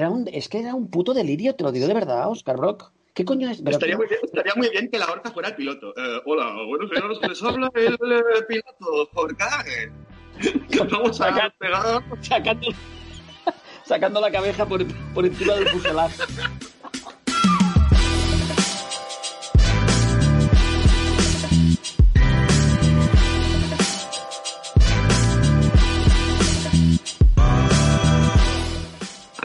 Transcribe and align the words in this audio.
era 0.00 0.10
un, 0.10 0.28
es 0.32 0.48
que 0.48 0.60
era 0.60 0.74
un 0.74 0.90
puto 0.90 1.12
delirio, 1.14 1.54
te 1.54 1.62
lo 1.64 1.72
digo 1.72 1.86
de 1.86 1.94
verdad, 1.94 2.28
Oscar 2.28 2.56
Brock. 2.56 2.90
¿Qué 3.14 3.24
coño 3.24 3.50
es? 3.50 3.60
Estaría 3.60 3.96
muy, 3.96 4.06
bien, 4.06 4.20
estaría 4.22 4.54
muy 4.54 4.68
bien 4.70 4.88
que 4.90 4.98
la 4.98 5.06
horca 5.06 5.30
fuera 5.30 5.50
el 5.50 5.56
piloto. 5.56 5.92
Eh, 5.96 6.22
hola, 6.24 6.54
buenos 6.66 6.90
días, 6.90 7.04
les 7.28 7.42
habla 7.42 7.70
el 7.74 7.94
eh, 7.94 8.42
piloto 8.48 9.10
Horca. 9.14 9.64
Eh, 9.68 9.92
Vamos 10.90 11.20
a 11.20 11.24
Saca- 11.30 11.52
pegar. 11.58 12.02
sacando, 12.22 12.68
sacando 13.84 14.20
la 14.20 14.30
cabeza 14.30 14.64
por, 14.64 14.82
por 15.12 15.26
encima 15.26 15.54
del 15.54 15.68
fuselaje. 15.68 16.16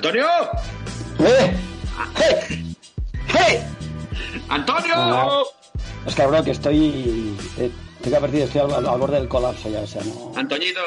¡Antonio! 0.06 0.28
¡Eh! 1.18 1.58
¡Hey! 2.16 2.76
¡Hey! 3.28 3.64
¡Antonio! 4.50 4.94
Ah. 4.96 5.42
Oscar 6.06 6.28
Brock, 6.28 6.46
estoy. 6.48 7.36
Eh, 7.58 7.72
tengo 8.02 8.12
que 8.12 8.16
advertir, 8.18 8.42
estoy 8.44 8.62
al, 8.62 8.86
al 8.88 9.00
borde 9.00 9.16
del 9.16 9.28
colapso 9.28 9.68
ya, 9.68 9.80
o 9.80 9.88
sea, 9.88 10.04
no. 10.04 10.32
Antoñito, 10.36 10.80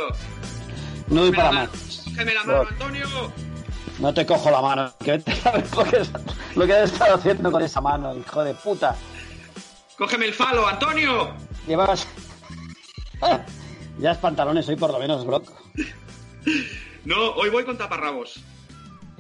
No 1.09 1.23
doy 1.23 1.33
para 1.33 1.51
más. 1.51 1.69
cógeme 2.05 2.33
la 2.33 2.45
mano. 2.45 2.67
Antonio. 2.71 3.07
No 3.99 4.15
te 4.15 4.25
cojo 4.25 4.53
la 4.53 4.63
mano. 4.63 4.93
Que 5.03 5.11
vete 5.11 5.33
a 5.45 5.51
ver 5.51 5.65
lo 5.77 5.85
que, 5.85 6.03
lo 6.55 6.67
que 6.67 6.73
has 6.75 6.93
estado 6.93 7.15
haciendo 7.17 7.51
con 7.51 7.61
esa 7.65 7.81
mano, 7.81 8.17
hijo 8.17 8.45
de 8.45 8.55
puta. 8.55 8.95
Cógeme 9.97 10.27
el 10.27 10.33
falo, 10.35 10.65
Antonio. 10.69 11.33
Llevas. 11.67 12.07
Ya 13.99 14.13
es 14.13 14.19
pantalones 14.19 14.69
hoy, 14.69 14.77
por 14.77 14.93
lo 14.93 15.01
menos, 15.01 15.27
Brock. 15.27 15.51
No, 17.05 17.31
hoy 17.33 17.49
voy 17.49 17.65
con 17.65 17.79
taparrabos. 17.79 18.41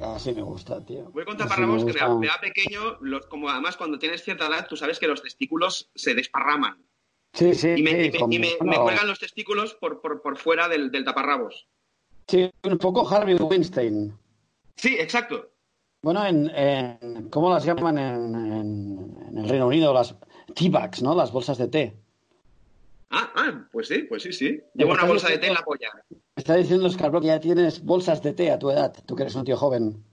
Así 0.02 0.32
me 0.32 0.42
gusta, 0.42 0.84
tío. 0.84 1.10
Voy 1.10 1.24
con 1.24 1.36
taparrabos 1.36 1.84
que 1.84 1.92
me 1.92 1.98
da, 1.98 2.06
gusta. 2.06 2.20
me 2.20 2.26
da 2.28 2.40
pequeño, 2.40 2.98
los- 3.00 3.26
como 3.26 3.48
además 3.48 3.76
cuando 3.76 3.98
tienes 3.98 4.22
cierta 4.22 4.46
edad, 4.46 4.66
tú 4.68 4.76
sabes 4.76 4.98
que 4.98 5.08
los 5.08 5.22
testículos 5.22 5.90
se 5.94 6.14
desparraman. 6.14 6.84
Sí, 7.32 7.52
sí, 7.54 7.74
Y 7.76 7.82
me, 7.82 7.90
sí, 7.90 7.96
y 7.96 8.10
me- 8.12 8.18
como- 8.18 8.32
y 8.32 8.38
me- 8.38 8.46
me 8.48 8.56
bueno, 8.68 8.82
cuelgan 8.84 9.06
los 9.08 9.18
testículos 9.18 9.74
por, 9.74 10.00
por, 10.00 10.22
por 10.22 10.36
fuera 10.38 10.68
del, 10.68 10.90
del 10.90 11.04
taparrabos. 11.04 11.68
Sí, 12.26 12.50
un 12.62 12.78
poco 12.78 13.08
Harvey 13.08 13.34
Weinstein. 13.34 14.16
Sí, 14.76 14.96
exacto. 14.98 15.50
Bueno, 16.02 16.24
en, 16.24 16.48
en- 16.54 17.28
¿cómo 17.28 17.50
las 17.50 17.64
llaman 17.64 17.98
en, 17.98 18.34
en- 18.34 19.16
en 19.30 19.38
el 19.38 19.48
Reino 19.48 19.66
Unido? 19.66 19.92
Las 19.92 20.14
tea 20.54 20.70
bags, 20.70 21.02
¿no? 21.02 21.14
Las 21.14 21.32
bolsas 21.32 21.58
de 21.58 21.68
té. 21.68 21.96
Ah, 23.10 23.32
ah, 23.36 23.68
pues 23.72 23.88
sí, 23.88 23.98
pues 24.08 24.22
sí, 24.22 24.32
sí. 24.32 24.60
Llevo 24.74 24.92
una 24.92 25.04
bolsa 25.04 25.28
de 25.28 25.38
té 25.38 25.46
en 25.46 25.54
la 25.54 25.62
polla. 25.62 25.88
Está 26.36 26.56
diciendo 26.56 26.86
Oscar 26.86 27.10
Brock 27.10 27.22
que 27.22 27.28
ya 27.28 27.40
tienes 27.40 27.82
bolsas 27.82 28.22
de 28.22 28.34
té 28.34 28.50
a 28.50 28.58
tu 28.58 28.70
edad, 28.70 28.94
tú 29.06 29.16
que 29.16 29.22
eres 29.22 29.34
un 29.34 29.44
tío 29.44 29.56
joven. 29.56 30.04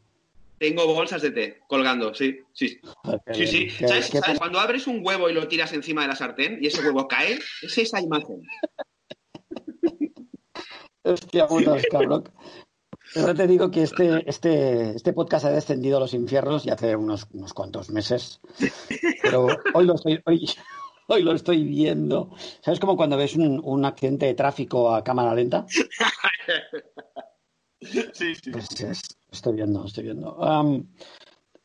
Tengo 0.57 0.87
bolsas 0.87 1.21
de 1.21 1.31
té 1.31 1.59
colgando, 1.67 2.13
sí, 2.13 2.39
sí. 2.53 2.79
Qué 3.25 3.33
Sí, 3.33 3.47
sí. 3.47 3.67
Qué- 3.77 3.87
¿Sabes, 3.89 4.09
qué- 4.09 4.19
sabes? 4.19 4.39
Cuando 4.39 4.59
abres 4.59 4.87
un 4.87 5.05
huevo 5.05 5.29
y 5.29 5.33
lo 5.33 5.47
tiras 5.49 5.73
encima 5.73 6.03
de 6.03 6.07
la 6.07 6.15
sartén 6.15 6.59
y 6.61 6.67
ese 6.67 6.81
huevo 6.81 7.05
cae, 7.07 7.37
es 7.61 7.77
esa 7.77 7.99
imagen. 7.99 8.41
Hostia 11.03 11.47
puta, 11.47 11.73
Oscar 11.73 12.05
Brock. 12.07 12.29
Ahora 13.15 13.33
te 13.35 13.45
digo 13.47 13.69
que 13.69 13.83
este, 13.83 14.27
este, 14.27 14.95
este 14.95 15.13
podcast 15.13 15.45
ha 15.45 15.51
descendido 15.51 15.97
a 15.97 15.99
los 15.99 16.13
infiernos 16.13 16.63
ya 16.63 16.73
hace 16.73 16.95
unos, 16.95 17.27
unos 17.33 17.53
cuantos 17.53 17.89
meses. 17.89 18.39
Pero 19.21 19.47
hoy 19.73 19.85
lo 19.85 19.95
estoy, 19.95 20.19
hoy, 20.25 20.49
hoy 21.07 21.23
lo 21.23 21.33
estoy 21.33 21.63
viendo. 21.63 22.31
¿Sabes 22.61 22.79
como 22.79 22.95
cuando 22.97 23.17
ves 23.17 23.35
un, 23.35 23.61
un 23.63 23.85
accidente 23.85 24.25
de 24.25 24.33
tráfico 24.33 24.93
a 24.93 25.03
cámara 25.03 25.33
lenta? 25.35 25.65
Sí, 27.81 28.33
sí. 28.35 28.51
Pues 28.51 28.81
es- 28.81 29.17
estoy 29.31 29.53
viendo, 29.53 29.85
estoy 29.85 30.05
viendo. 30.05 30.41
Am, 30.43 30.87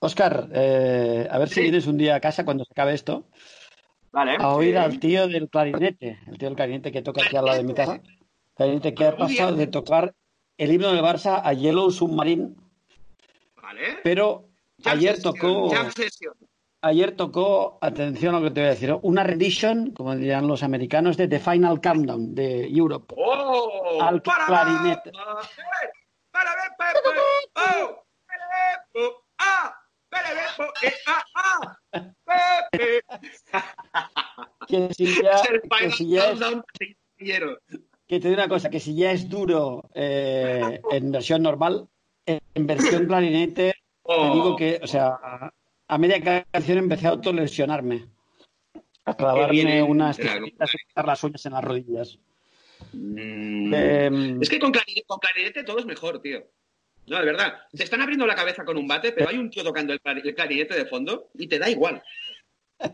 Oscar, 0.00 0.50
eh, 0.52 1.26
a 1.30 1.38
ver 1.38 1.48
si 1.48 1.62
vienes 1.62 1.86
un 1.86 1.96
día 1.96 2.16
a 2.16 2.20
casa 2.20 2.44
cuando 2.44 2.64
se 2.64 2.72
acabe 2.72 2.92
esto 2.94 3.28
Vale. 4.12 4.36
a 4.38 4.54
oír 4.54 4.72
sí. 4.72 4.76
al 4.76 5.00
tío 5.00 5.28
del 5.28 5.48
clarinete, 5.48 6.18
el 6.26 6.36
tío 6.36 6.48
del 6.48 6.56
clarinete 6.56 6.92
que 6.92 7.00
toca 7.02 7.22
aquí 7.24 7.36
al 7.36 7.44
lado 7.46 7.58
de 7.58 7.64
mi 7.64 7.72
casa. 7.74 8.02
Clarinete 8.54 8.92
que 8.92 9.04
ha 9.06 9.16
pasado 9.16 9.56
de 9.56 9.66
tocar 9.68 10.14
el 10.58 10.72
himno 10.72 10.92
del 10.92 11.02
Barça 11.02 11.40
a 11.42 11.54
Yellow 11.54 11.90
Submarine, 11.90 12.54
Vale. 13.62 13.98
pero 14.04 14.48
Jam 14.82 14.98
ayer 14.98 15.22
tocó, 15.22 15.70
jam 15.70 15.90
session. 15.90 16.34
Ayer 16.82 17.16
tocó, 17.16 17.78
atención 17.80 18.34
a 18.34 18.38
lo 18.40 18.44
que 18.48 18.50
te 18.54 18.60
voy 18.60 18.66
a 18.68 18.70
decir, 18.70 18.96
una 19.02 19.24
rendition, 19.24 19.90
como 19.92 20.14
dirían 20.16 20.46
los 20.46 20.62
americanos, 20.62 21.16
de 21.16 21.28
The 21.28 21.38
Final 21.40 21.80
Countdown 21.80 22.34
de 22.34 22.66
Europe. 22.68 23.14
¡Oh! 23.16 23.98
Al 24.00 24.22
¡Para! 24.22 24.46
clarinete. 24.46 25.12
Que 38.06 38.18
te 38.18 38.28
digo 38.28 38.34
una 38.40 38.48
cosa, 38.48 38.70
que 38.70 38.80
si 38.80 38.96
ya 38.96 39.12
es 39.12 39.28
duro 39.28 39.84
eh, 39.94 40.80
en 40.90 41.12
versión 41.12 41.42
normal, 41.42 41.88
en 42.26 42.66
versión 42.66 43.06
clarinete, 43.06 43.72
te 43.72 43.80
Oh. 44.02 44.34
digo 44.34 44.56
que, 44.56 44.80
o 44.82 44.86
sea, 44.88 45.20
a, 45.94 45.98
media 45.98 46.44
canción 46.50 46.78
empecé 46.78 47.06
a 47.06 47.10
autolesionarme. 47.10 48.06
A 49.04 49.16
clavarme 49.16 49.82
unas 49.82 50.16
de 50.18 50.24
y 50.46 50.50
quitar 50.52 51.06
las 51.06 51.24
uñas 51.24 51.44
en 51.46 51.52
las 51.52 51.64
rodillas. 51.64 52.18
Mm. 52.92 53.74
Eh, 53.74 54.38
Es 54.40 54.48
que 54.48 54.58
con 54.58 54.72
clarinete, 54.72 55.04
con 55.06 55.18
clarinete 55.18 55.64
todo 55.64 55.78
es 55.78 55.86
mejor, 55.86 56.20
tío. 56.20 56.40
No, 57.06 57.18
de 57.18 57.24
verdad. 57.24 57.54
Te 57.72 57.82
están 57.82 58.00
abriendo 58.02 58.26
la 58.26 58.34
cabeza 58.34 58.64
con 58.64 58.76
un 58.76 58.86
bate, 58.86 59.12
pero 59.12 59.28
hay 59.30 59.38
un 59.38 59.50
tío 59.50 59.64
tocando 59.64 59.92
el, 59.92 60.00
clari- 60.02 60.22
el 60.24 60.34
clarinete 60.34 60.74
de 60.74 60.86
fondo 60.86 61.28
y 61.34 61.46
te 61.48 61.58
da 61.58 61.68
igual. 61.68 62.02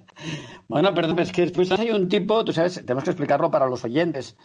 Bueno, 0.68 0.92
perdón, 0.94 1.20
es 1.20 1.30
que 1.30 1.42
después 1.42 1.70
hay 1.70 1.90
un 1.92 2.08
tipo, 2.08 2.44
tú 2.44 2.52
sabes, 2.52 2.74
tenemos 2.74 3.04
que 3.04 3.10
explicarlo 3.10 3.52
para 3.52 3.68
los 3.68 3.84
oyentes, 3.84 4.36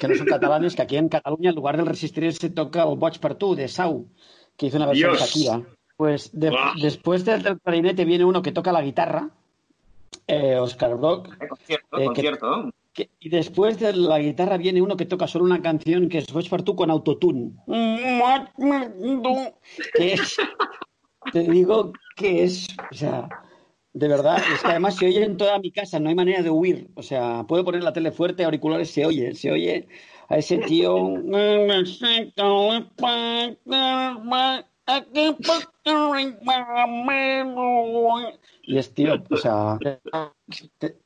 que 0.00 0.08
no 0.08 0.14
son 0.16 0.26
catalanes, 0.26 0.74
que 0.74 0.82
aquí 0.82 0.96
en 0.96 1.08
Cataluña, 1.08 1.50
en 1.50 1.54
lugar 1.56 1.76
del 1.76 1.86
resistir, 1.86 2.32
se 2.32 2.50
toca 2.50 2.82
el 2.82 2.96
Boig 2.96 3.20
per 3.20 3.36
tu, 3.36 3.54
de 3.54 3.68
Sau, 3.68 4.08
que 4.56 4.66
hizo 4.66 4.76
una 4.76 4.86
versión 4.86 5.12
Dios. 5.12 5.22
Shakira. 5.22 5.62
Pues 5.98 6.30
de- 6.32 6.56
después 6.80 7.24
del, 7.24 7.60
clarinete 7.60 8.04
viene 8.04 8.24
uno 8.24 8.40
que 8.40 8.52
toca 8.52 8.70
la 8.70 8.82
guitarra, 8.82 9.30
eh, 10.28 10.56
Oscar 10.56 10.94
Brock, 10.96 11.28
Eh, 11.40 11.48
concierto, 11.48 12.00
Eh, 12.00 12.04
concierto. 12.04 12.70
que- 12.92 13.10
y 13.18 13.28
después 13.28 13.80
de 13.80 13.92
la 13.94 14.20
guitarra 14.20 14.58
viene 14.58 14.80
uno 14.80 14.96
que 14.96 15.06
toca 15.06 15.26
solo 15.26 15.44
una 15.44 15.60
canción 15.60 16.08
que 16.08 16.18
es 16.18 16.26
tu 16.26 16.76
con 16.76 16.92
autotune. 16.92 17.50
Que 19.96 20.12
es, 20.12 20.36
te 21.32 21.40
digo 21.40 21.92
que 22.14 22.44
es, 22.44 22.68
o 22.92 22.94
sea, 22.94 23.28
de 23.92 24.06
verdad, 24.06 24.40
es 24.52 24.62
que 24.62 24.70
además 24.70 24.94
se 24.94 25.06
oye 25.06 25.24
en 25.24 25.36
toda 25.36 25.58
mi 25.58 25.72
casa, 25.72 25.98
no 25.98 26.10
hay 26.10 26.14
manera 26.14 26.42
de 26.42 26.50
huir. 26.50 26.90
O 26.94 27.02
sea, 27.02 27.44
puedo 27.48 27.64
poner 27.64 27.82
la 27.82 27.92
tele 27.92 28.12
fuerte, 28.12 28.44
auriculares, 28.44 28.88
se 28.92 29.04
oye, 29.04 29.34
se 29.34 29.50
oye 29.50 29.88
a 30.28 30.36
ese 30.36 30.58
tío. 30.58 30.94
Y 38.62 38.78
es 38.78 38.92
tío, 38.94 39.22
o 39.30 39.36
sea, 39.36 39.78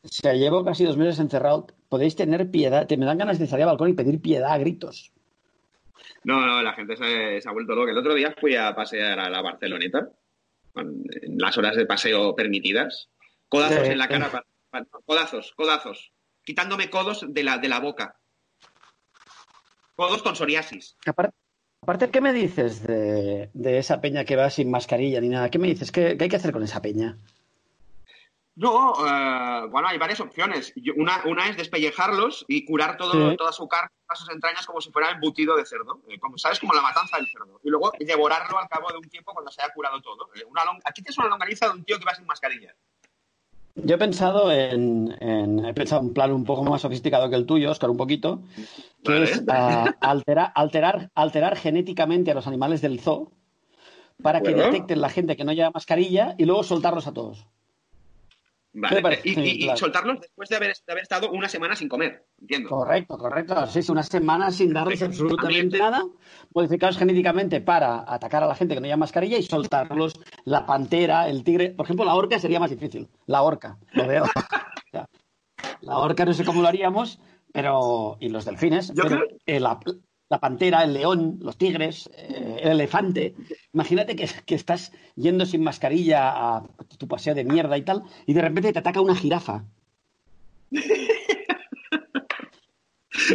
se 0.05 0.35
llevo 0.39 0.65
casi 0.65 0.85
dos 0.85 0.97
meses 0.97 1.19
encerrado. 1.21 1.67
Podéis 1.89 2.17
tener 2.17 2.51
piedad, 2.51 2.87
te 2.87 2.97
me 2.97 3.07
dan 3.07 3.19
ganas 3.19 3.39
de 3.39 3.47
salir 3.47 3.65
al 3.65 3.71
balcón 3.71 3.91
y 3.91 3.95
pedir 3.95 4.21
piedad 4.21 4.53
a 4.53 4.59
gritos. 4.59 5.13
No, 6.25 6.45
no, 6.47 6.63
la 6.63 6.73
gente 6.75 6.97
se, 6.97 7.41
se 7.41 7.49
ha 7.49 7.53
vuelto 7.53 7.75
loca. 7.75 7.91
El 7.91 7.99
otro 7.99 8.15
día 8.15 8.35
fui 8.41 8.57
a 8.57 8.75
pasear 8.75 9.19
a 9.21 9.29
la 9.31 9.43
Barceloneta, 9.43 10.09
en 10.77 11.05
las 11.39 11.57
horas 11.59 11.77
de 11.77 11.87
paseo 11.87 12.35
permitidas. 12.35 13.09
Codazos 13.49 13.87
Sí. 13.87 13.93
en 13.93 13.99
la 13.99 14.09
cara. 14.09 14.31
pa- 14.31 14.45
pa- 14.71 14.87
codazos, 15.05 15.53
codazos. 15.55 16.13
Quitándome 16.45 16.89
codos 16.91 17.25
de 17.29 17.43
la, 17.45 17.59
de 17.59 17.69
la 17.69 17.79
boca. 17.81 18.17
Codos 19.95 20.23
con 20.23 20.35
psoriasis. 20.35 20.97
Aparte, 21.07 21.37
aparte, 21.83 22.11
¿qué 22.11 22.21
me 22.21 22.33
dices 22.33 22.83
de, 22.87 23.51
de 23.53 23.79
esa 23.79 24.01
peña 24.01 24.25
que 24.25 24.37
va 24.37 24.51
sin 24.51 24.71
mascarilla 24.71 25.21
ni 25.21 25.29
nada? 25.29 25.51
¿Qué 25.51 25.59
me 25.59 25.67
dices? 25.69 25.91
¿Qué, 25.91 26.17
qué 26.17 26.25
hay 26.25 26.31
que 26.31 26.37
hacer 26.37 26.53
con 26.53 26.63
esa 26.63 26.81
peña? 26.81 27.17
No, 28.55 28.95
eh, 29.07 29.67
bueno, 29.69 29.89
hay 29.89 29.99
varias 29.99 30.21
opciones. 30.21 30.73
Una, 30.97 31.23
una 31.25 31.49
es 31.49 31.57
despellejarlos 31.57 32.45
y 32.49 32.65
curar 32.67 32.97
todo, 32.99 33.31
Sí. 33.31 33.37
toda 33.37 33.51
su 33.51 33.67
carne, 33.67 33.91
todas 34.07 34.19
sus 34.21 34.31
entrañas 34.31 34.67
como 34.67 34.81
si 34.81 34.93
fuera 34.93 35.11
embutido 35.11 35.57
de 35.57 35.65
cerdo. 35.65 36.03
Eh, 36.09 36.19
como 36.21 36.37
sabes, 36.39 36.61
como 36.61 36.75
la 36.75 36.83
matanza 36.83 37.17
del 37.17 37.27
cerdo. 37.29 37.61
Y 37.65 37.71
luego 37.71 37.93
devorarlo 37.99 38.59
al 38.59 38.69
cabo 38.69 38.89
de 38.93 38.99
un 38.99 39.09
tiempo 39.09 39.33
cuando 39.33 39.51
se 39.51 39.63
haya 39.63 39.73
curado 39.73 40.01
todo. 40.03 40.29
Eh, 40.35 40.45
una 40.45 40.65
long- 40.65 40.81
Aquí 40.85 41.03
tienes 41.03 41.19
una 41.19 41.29
longaniza 41.29 41.67
de 41.67 41.73
un 41.73 41.85
tío 41.85 41.99
que 41.99 42.05
va 42.05 42.15
sin 42.15 42.27
mascarilla. 42.27 42.75
Yo 43.75 43.95
he 43.95 43.99
pensado 43.99 44.53
en, 44.53 45.17
en- 45.21 45.65
he 45.65 45.75
pensado 45.75 46.03
un 46.03 46.13
plan 46.13 46.33
un 46.33 46.45
poco 46.45 46.63
más 46.65 46.83
sofisticado 46.83 47.31
que 47.31 47.37
el 47.37 47.47
tuyo, 47.47 47.71
Oscar, 47.71 47.91
un 47.91 47.97
poquito, 47.97 48.43
que 49.03 49.13
Vale. 49.13 49.25
es 49.25 49.43
ah, 49.49 49.95
alterar, 50.01 50.53
alterar, 50.55 51.11
alterar 51.15 51.57
genéticamente 51.57 52.31
a 52.31 52.35
los 52.35 52.47
animales 52.47 52.83
del 52.83 53.01
zoo 53.01 53.33
para 54.23 54.41
que 54.41 54.55
detecten 54.55 55.01
la 55.01 55.09
gente 55.09 55.37
que 55.37 55.45
no 55.45 55.53
lleva 55.53 55.71
mascarilla 55.71 56.35
y 56.39 56.45
luego 56.45 56.63
soltarlos 56.63 57.07
a 57.07 57.13
todos. 57.13 57.47
Vale. 58.75 59.21
Y, 59.25 59.69
soltarlos 59.77 60.21
después 60.21 60.49
de 60.49 60.57
haber, 60.57 60.75
de 60.75 60.93
haber, 60.93 61.03
estado 61.03 61.31
una 61.31 61.49
semana 61.49 61.77
sin 61.77 61.89
comer, 61.89 62.25
entiendo. 62.41 62.71
Correcto, 62.71 63.19
correcto. 63.19 63.67
Sí, 63.67 63.81
una 63.91 64.03
semana 64.03 64.51
sin 64.51 64.73
darles 64.73 65.03
absolutamente 65.03 65.79
nada, 65.79 66.03
modificados 66.55 66.97
genéticamente 66.97 67.61
para 67.61 68.11
atacar 68.11 68.43
a 68.43 68.47
la 68.47 68.55
gente 68.55 68.75
que 68.75 68.81
no 68.81 68.87
lleva 68.87 68.97
mascarilla 68.97 69.37
y 69.37 69.43
soltarlos. 69.43 70.19
La 70.45 70.65
pantera, 70.65 71.29
el 71.29 71.45
tigre. 71.45 71.71
Por 71.71 71.85
ejemplo, 71.85 72.07
la 72.07 72.15
orca 72.15 72.39
sería 72.39 72.61
más 72.61 72.71
difícil. 72.71 73.11
La 73.27 73.43
orca, 73.43 73.79
lo 73.93 74.07
veo. 74.07 74.25
la 75.83 75.99
orca 75.99 76.25
no 76.25 76.33
sé 76.33 76.45
cómo 76.45 76.63
lo 76.63 76.69
haríamos, 76.69 77.21
pero. 77.53 78.17
Y 78.21 78.31
los 78.31 78.47
delfines. 78.47 78.93
pero, 78.97 79.21
la, 79.47 79.81
la 80.33 80.41
pantera, 80.41 80.83
el 80.83 80.95
león, 80.95 81.39
los 81.43 81.59
tigres, 81.59 82.09
eh, 82.17 82.61
el 82.63 82.71
elefante. 82.71 83.35
Imagínate 83.75 84.17
que, 84.17 84.55
estás 84.55 84.91
yendo 85.15 85.45
sin 85.45 85.63
mascarilla 85.63 86.31
a 86.31 86.65
tu 86.97 87.07
paseo 87.07 87.35
de 87.35 87.45
mierda 87.45 87.77
y 87.77 87.83
tal, 87.83 88.03
y 88.27 88.33
de 88.33 88.41
repente 88.41 88.73
te 88.73 88.79
ataca 88.79 89.03
una 89.03 89.15
jirafa. 89.15 89.63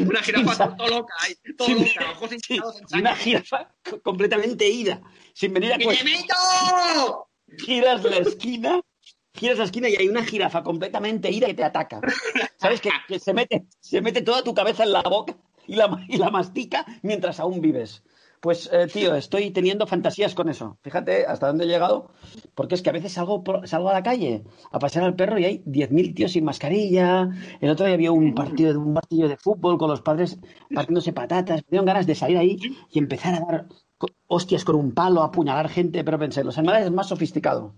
una 0.01 0.23
jirafa 0.23 0.75
todo 0.75 0.87
loca, 0.89 1.13
todo 1.55 1.69
loca, 1.69 2.11
ojos 2.13 2.31
Una 2.93 3.15
jirafa 3.15 3.71
completamente 4.01 4.67
ida, 4.67 4.99
sin 5.33 5.53
venir 5.53 5.73
a 5.73 5.77
Giras 7.59 8.03
la 8.03 8.17
esquina 8.17 8.81
giras 9.33 9.59
la 9.59 9.65
esquina 9.65 9.87
y 9.87 9.95
hay 9.95 10.07
una 10.07 10.25
jirafa 10.25 10.63
completamente 10.63 11.29
ida 11.29 11.45
que 11.45 11.53
te 11.53 11.63
ataca. 11.63 12.01
¿Sabes? 12.57 12.81
Que, 12.81 12.89
que, 13.07 13.19
se, 13.19 13.33
mete, 13.33 13.67
se 13.79 14.01
mete 14.01 14.23
toda 14.23 14.43
tu 14.43 14.55
cabeza 14.55 14.83
en 14.83 14.93
la 14.93 15.03
boca 15.03 15.37
y 15.67 15.75
la, 15.75 16.05
y 16.07 16.17
la 16.17 16.29
mastica 16.29 16.85
mientras 17.03 17.39
aún 17.39 17.61
vives. 17.61 18.03
Pues, 18.39 18.69
eh, 18.71 18.87
tío, 18.87 19.15
estoy 19.15 19.49
teniendo 19.51 19.87
fantasías 19.87 20.35
con 20.35 20.47
eso. 20.47 20.77
Fíjate 20.83 21.25
hasta 21.25 21.47
dónde 21.47 21.65
he 21.65 21.67
llegado, 21.67 22.11
porque 22.53 22.75
es 22.75 22.81
que 22.83 22.89
a 22.89 22.93
veces 22.93 23.13
salgo, 23.13 23.43
salgo 23.65 23.89
a 23.89 23.93
la 23.93 24.03
calle 24.03 24.43
a 24.71 24.79
pasear 24.79 25.05
al 25.05 25.15
perro 25.15 25.39
y 25.39 25.45
hay 25.45 25.63
10.000 25.65 26.13
tíos 26.13 26.31
sin 26.33 26.45
mascarilla. 26.45 27.29
El 27.59 27.69
otro 27.71 27.85
día 27.85 27.95
había 27.95 28.11
un 28.11 28.35
partido 28.35 28.71
de 28.71 28.77
un 28.77 28.93
partido 28.93 29.27
de 29.27 29.37
fútbol 29.37 29.77
con 29.77 29.89
los 29.89 30.01
padres 30.01 30.39
partiéndose 30.73 31.13
patatas. 31.13 31.61
Me 31.63 31.71
dieron 31.71 31.85
ganas 31.87 32.05
de 32.05 32.15
salir 32.15 32.37
ahí 32.37 32.57
y 32.91 32.99
empezar 32.99 33.33
a 33.35 33.39
dar 33.39 33.67
hostias 34.27 34.63
con 34.63 34.75
un 34.75 34.93
palo, 34.93 35.21
a 35.21 35.25
apuñalar 35.25 35.69
gente, 35.69 36.03
pero 36.03 36.19
pensé, 36.19 36.43
los 36.43 36.57
animales 36.57 36.85
es 36.85 36.91
más 36.91 37.07
sofisticado. 37.07 37.73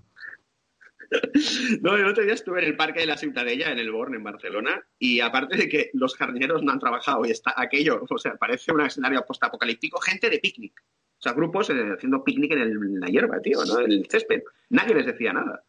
No, 1.81 1.95
el 1.95 2.05
otro 2.05 2.23
día 2.23 2.33
estuve 2.33 2.61
en 2.61 2.67
el 2.67 2.77
Parque 2.77 3.01
de 3.01 3.05
la 3.05 3.17
Ciutadella, 3.17 3.71
en 3.71 3.79
el 3.79 3.91
Born, 3.91 4.15
en 4.15 4.23
Barcelona, 4.23 4.85
y 4.97 5.19
aparte 5.19 5.57
de 5.57 5.69
que 5.69 5.89
los 5.93 6.15
jardineros 6.15 6.63
no 6.63 6.71
han 6.71 6.79
trabajado 6.79 7.25
y 7.25 7.31
está 7.31 7.53
aquello, 7.55 8.05
o 8.07 8.17
sea, 8.17 8.35
parece 8.35 8.71
un 8.71 8.81
escenario 8.81 9.25
postapocalíptico, 9.25 9.99
gente 9.99 10.29
de 10.29 10.39
picnic. 10.39 10.81
O 11.19 11.21
sea, 11.21 11.33
grupos 11.33 11.69
eh, 11.69 11.93
haciendo 11.93 12.23
picnic 12.23 12.51
en, 12.53 12.99
la 12.99 13.07
hierba, 13.07 13.41
tío, 13.41 13.63
¿no? 13.65 13.81
En 13.81 13.91
el 13.91 14.07
césped. 14.09 14.41
Nadie 14.69 14.95
les 14.95 15.05
decía 15.05 15.33
nada. 15.33 15.63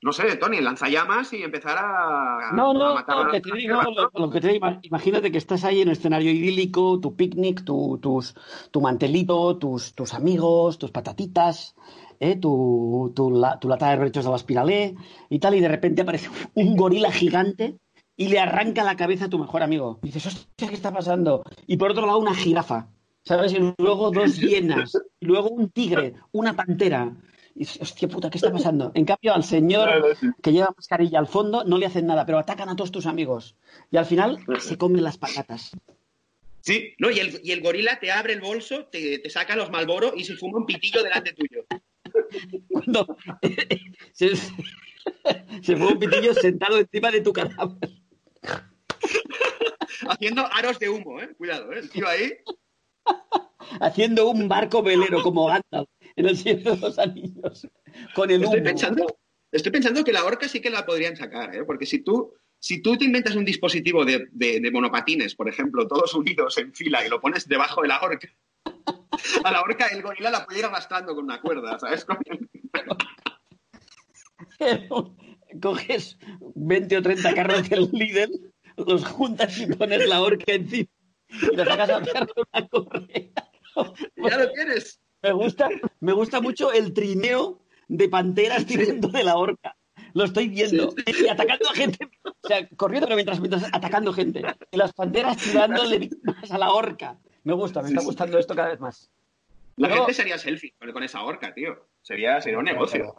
No 0.00 0.12
sé, 0.12 0.36
Tony, 0.36 0.60
lanzallamas 0.60 1.32
y 1.32 1.42
empezar 1.42 1.76
a, 1.76 2.52
no, 2.54 2.72
no, 2.72 2.94
matar 2.94 3.24
lo 3.26 3.32
que 3.32 3.40
te 3.40 3.52
digo, 3.56 3.80
lo, 4.14 4.30
que 4.30 4.40
te 4.40 4.48
digo, 4.48 4.66
imagínate 4.82 5.32
que 5.32 5.38
estás 5.38 5.64
ahí 5.64 5.80
en 5.80 5.88
un 5.88 5.92
escenario 5.92 6.30
idílico, 6.30 7.00
tu 7.00 7.16
picnic, 7.16 7.64
tu, 7.64 7.98
tus, 8.00 8.36
tu 8.70 8.80
mantelito, 8.80 9.58
tus, 9.58 9.94
tus 9.94 10.14
amigos, 10.14 10.78
tus 10.78 10.92
patatitas, 10.92 11.74
¿eh? 12.20 12.36
tu, 12.36 13.12
tu, 13.14 13.30
lata 13.30 13.90
de 13.90 13.96
rechos 13.96 14.24
de 14.24 14.30
l'Espiraler 14.30 14.94
y 15.30 15.38
tal, 15.40 15.56
y 15.56 15.60
de 15.60 15.68
repente 15.68 16.02
aparece 16.02 16.30
un 16.54 16.76
gorila 16.76 17.10
gigante 17.10 17.78
y 18.16 18.28
le 18.28 18.38
arranca 18.38 18.84
la 18.84 18.96
cabeza 18.96 19.26
a 19.26 19.30
tu 19.30 19.38
mejor 19.38 19.62
amigo. 19.62 19.98
Y 20.02 20.06
dices, 20.06 20.26
hostia, 20.26 20.68
¿qué 20.68 20.74
está 20.74 20.92
pasando? 20.92 21.42
Y 21.66 21.76
por 21.76 21.90
otro 21.90 22.06
lado, 22.06 22.18
una 22.18 22.34
jirafa, 22.34 22.88
¿sabes? 23.24 23.52
Y 23.52 23.74
luego 23.78 24.10
dos 24.10 24.36
hienas, 24.36 24.92
y 25.20 25.26
luego 25.26 25.48
un 25.50 25.70
tigre, 25.70 26.14
una 26.32 26.54
pantera. 26.54 27.16
Y 27.58 27.62
dices, 27.62 27.82
hostia 27.82 28.06
puta, 28.06 28.30
¿qué 28.30 28.38
está 28.38 28.52
pasando? 28.52 28.92
En 28.94 29.04
cambio, 29.04 29.34
al 29.34 29.42
señor 29.42 30.16
que 30.40 30.52
lleva 30.52 30.72
mascarilla 30.76 31.18
al 31.18 31.26
fondo 31.26 31.64
no 31.64 31.76
le 31.76 31.86
hacen 31.86 32.06
nada, 32.06 32.24
pero 32.24 32.38
atacan 32.38 32.68
a 32.68 32.76
todos 32.76 32.92
tus 32.92 33.04
amigos. 33.04 33.56
Y 33.90 33.96
al 33.96 34.06
final 34.06 34.38
se 34.60 34.78
comen 34.78 35.02
las 35.02 35.18
patatas. 35.18 35.72
Sí, 36.60 36.94
no, 36.98 37.10
y 37.10 37.18
el, 37.18 37.40
y 37.42 37.50
el 37.50 37.60
gorila 37.60 37.98
te 37.98 38.12
abre 38.12 38.34
el 38.34 38.40
bolso, 38.40 38.84
te, 38.84 39.18
te 39.18 39.28
saca 39.28 39.56
los 39.56 39.72
malboros 39.72 40.12
y 40.16 40.22
se 40.22 40.36
fuma 40.36 40.58
un 40.58 40.66
pitillo 40.66 41.02
delante 41.02 41.32
tuyo. 41.32 41.66
Cuando 42.70 43.16
se, 44.12 44.36
fue 45.76 45.86
un 45.88 45.98
pitillo 45.98 46.34
sentado 46.34 46.78
encima 46.78 47.10
de 47.10 47.22
tu 47.22 47.32
cadáver. 47.32 47.90
Haciendo 50.08 50.46
aros 50.52 50.78
de 50.78 50.90
humo, 50.90 51.20
¿eh? 51.20 51.34
Cuidado, 51.36 51.72
¿eh? 51.72 51.80
El 51.80 51.90
tío 51.90 52.06
ahí. 52.06 52.34
Haciendo 53.80 54.30
un 54.30 54.46
barco 54.46 54.80
velero 54.80 55.24
como 55.24 55.46
Gandalf 55.46 55.88
en 56.18 56.26
el 56.26 56.42
de 56.42 56.76
los 56.76 56.98
anillos. 56.98 57.66
Con 58.14 58.30
el 58.30 58.42
estoy 58.42 58.60
Pensando, 58.60 59.06
estoy 59.50 59.72
pensando 59.72 60.04
que 60.04 60.12
la 60.12 60.24
horca 60.24 60.48
sí 60.48 60.60
que 60.60 60.70
la 60.70 60.84
podrían 60.84 61.16
sacar, 61.16 61.54
¿eh? 61.54 61.64
Porque 61.64 61.86
si 61.86 62.00
tú, 62.00 62.34
si 62.58 62.82
tú 62.82 62.96
te 62.96 63.04
inventas 63.04 63.36
un 63.36 63.44
dispositivo 63.44 64.04
de, 64.04 64.28
de 64.32 64.70
monopatines, 64.70 65.34
por 65.34 65.48
ejemplo, 65.48 65.86
todos 65.86 66.14
unidos 66.14 66.58
en 66.58 66.74
fila 66.74 67.04
y 67.06 67.08
lo 67.08 67.20
pones 67.20 67.48
debajo 67.48 67.82
de 67.82 67.88
la 67.88 68.00
horca 68.00 68.28
a 69.44 69.52
la 69.52 69.62
horca 69.62 69.86
el 69.88 70.02
gorila 70.02 70.30
la 70.30 70.44
puede 70.44 70.60
ir 70.60 70.64
arrastrando 70.64 71.14
con 71.14 71.24
una 71.24 71.40
cuerda, 71.40 71.78
¿sabes? 71.78 72.06
Coges 75.62 76.18
20 76.54 76.96
o 76.96 77.02
30 77.02 77.34
carros 77.34 77.68
del 77.68 77.90
líder, 77.92 78.30
los 78.76 79.04
juntas 79.04 79.58
y 79.58 79.66
pones 79.66 80.06
la 80.08 80.20
horca 80.20 80.52
encima 80.52 80.88
y 81.30 81.56
la 81.56 81.64
sacas 81.64 81.90
a 81.90 81.96
hacer 81.98 82.28
una 82.52 82.68
correa. 82.68 83.30
Ya 84.16 84.38
lo 84.38 84.50
tienes. 84.52 85.00
Me 85.22 85.32
gusta, 85.32 85.68
me 86.00 86.12
gusta 86.12 86.40
mucho 86.40 86.72
el 86.72 86.92
trineo 86.92 87.60
de 87.88 88.08
panteras 88.08 88.66
tirando 88.66 89.08
de 89.08 89.24
la 89.24 89.36
horca. 89.36 89.76
Lo 90.14 90.24
estoy 90.24 90.48
viendo. 90.48 90.94
Y 91.06 91.28
atacando 91.28 91.68
a 91.68 91.74
gente. 91.74 92.08
O 92.24 92.48
sea, 92.48 92.68
corriendo 92.76 93.06
pero 93.06 93.16
mientras, 93.16 93.40
mientras 93.40 93.64
atacando 93.72 94.12
gente. 94.12 94.42
Y 94.70 94.76
las 94.76 94.92
panteras 94.92 95.36
tirándole 95.36 95.98
víctimas 95.98 96.50
a 96.50 96.58
la 96.58 96.70
horca. 96.72 97.18
Me 97.44 97.54
gusta, 97.54 97.82
me 97.82 97.88
está 97.88 98.02
gustando 98.02 98.38
esto 98.38 98.54
cada 98.54 98.68
vez 98.68 98.80
más. 98.80 99.10
La 99.76 99.88
gente 99.90 100.12
sería 100.12 100.38
selfie 100.38 100.74
con 100.92 101.02
esa 101.02 101.22
horca, 101.22 101.54
tío. 101.54 101.86
Sería, 102.02 102.40
sería 102.40 102.58
un 102.58 102.64
negocio. 102.64 103.14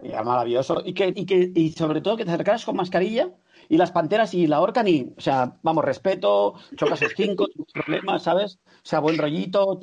sería 0.00 0.22
maravilloso. 0.22 0.82
Y, 0.84 0.94
que, 0.94 1.12
y, 1.14 1.26
que, 1.26 1.52
y 1.54 1.72
sobre 1.72 2.00
todo 2.00 2.16
que 2.16 2.24
te 2.24 2.30
acercaras 2.30 2.64
con 2.64 2.76
mascarilla 2.76 3.30
y 3.68 3.76
las 3.76 3.92
panteras 3.92 4.34
y 4.34 4.46
la 4.46 4.60
horca 4.60 4.82
ni. 4.82 5.12
O 5.16 5.20
sea, 5.20 5.58
vamos, 5.62 5.84
respeto, 5.84 6.54
chocas 6.76 7.00
los 7.00 7.12
cinco, 7.16 7.46
problemas, 7.74 8.22
¿sabes? 8.22 8.58
O 8.66 8.86
sea, 8.86 9.00
buen 9.00 9.18
rollito, 9.18 9.80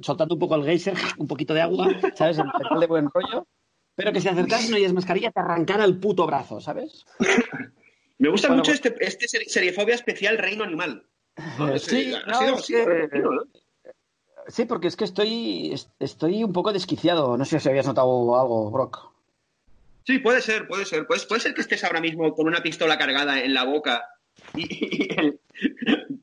soltando 0.00 0.34
un 0.34 0.40
poco 0.40 0.54
el 0.56 0.64
geyser, 0.64 0.94
un 1.18 1.26
poquito 1.26 1.54
de 1.54 1.60
agua, 1.60 1.88
¿sabes? 2.14 2.38
El 2.38 2.80
de 2.80 2.86
buen 2.86 3.08
rollo. 3.10 3.46
Pero 3.94 4.12
que 4.12 4.20
si 4.20 4.28
acercas 4.28 4.70
no 4.70 4.76
es 4.76 4.92
mascarilla, 4.92 5.32
te 5.32 5.40
arrancara 5.40 5.84
el 5.84 5.98
puto 5.98 6.26
brazo, 6.26 6.60
¿sabes? 6.60 7.04
Me 8.18 8.30
gusta 8.30 8.48
mucho 8.52 8.72
este, 8.72 8.94
este 9.00 9.28
seriefobia 9.28 9.94
especial 9.94 10.38
Reino 10.38 10.64
Animal. 10.64 11.04
Sí, 11.78 12.12
sí, 14.48 14.64
porque 14.64 14.88
es 14.88 14.96
que 14.96 15.04
estoy, 15.04 15.74
estoy 16.00 16.42
un 16.42 16.52
poco 16.52 16.72
desquiciado. 16.72 17.36
No 17.36 17.44
sé 17.44 17.60
si 17.60 17.68
habías 17.68 17.86
notado 17.86 18.38
algo, 18.40 18.70
Brock. 18.72 19.12
Sí, 20.08 20.20
puede 20.20 20.40
ser, 20.40 20.66
puede 20.66 20.86
ser. 20.86 21.06
Puede, 21.06 21.20
puede 21.26 21.42
ser 21.42 21.52
que 21.52 21.60
estés 21.60 21.84
ahora 21.84 22.00
mismo 22.00 22.32
con 22.32 22.46
una 22.46 22.62
pistola 22.62 22.96
cargada 22.96 23.40
en 23.40 23.52
la 23.52 23.64
boca 23.64 24.08
y, 24.54 25.06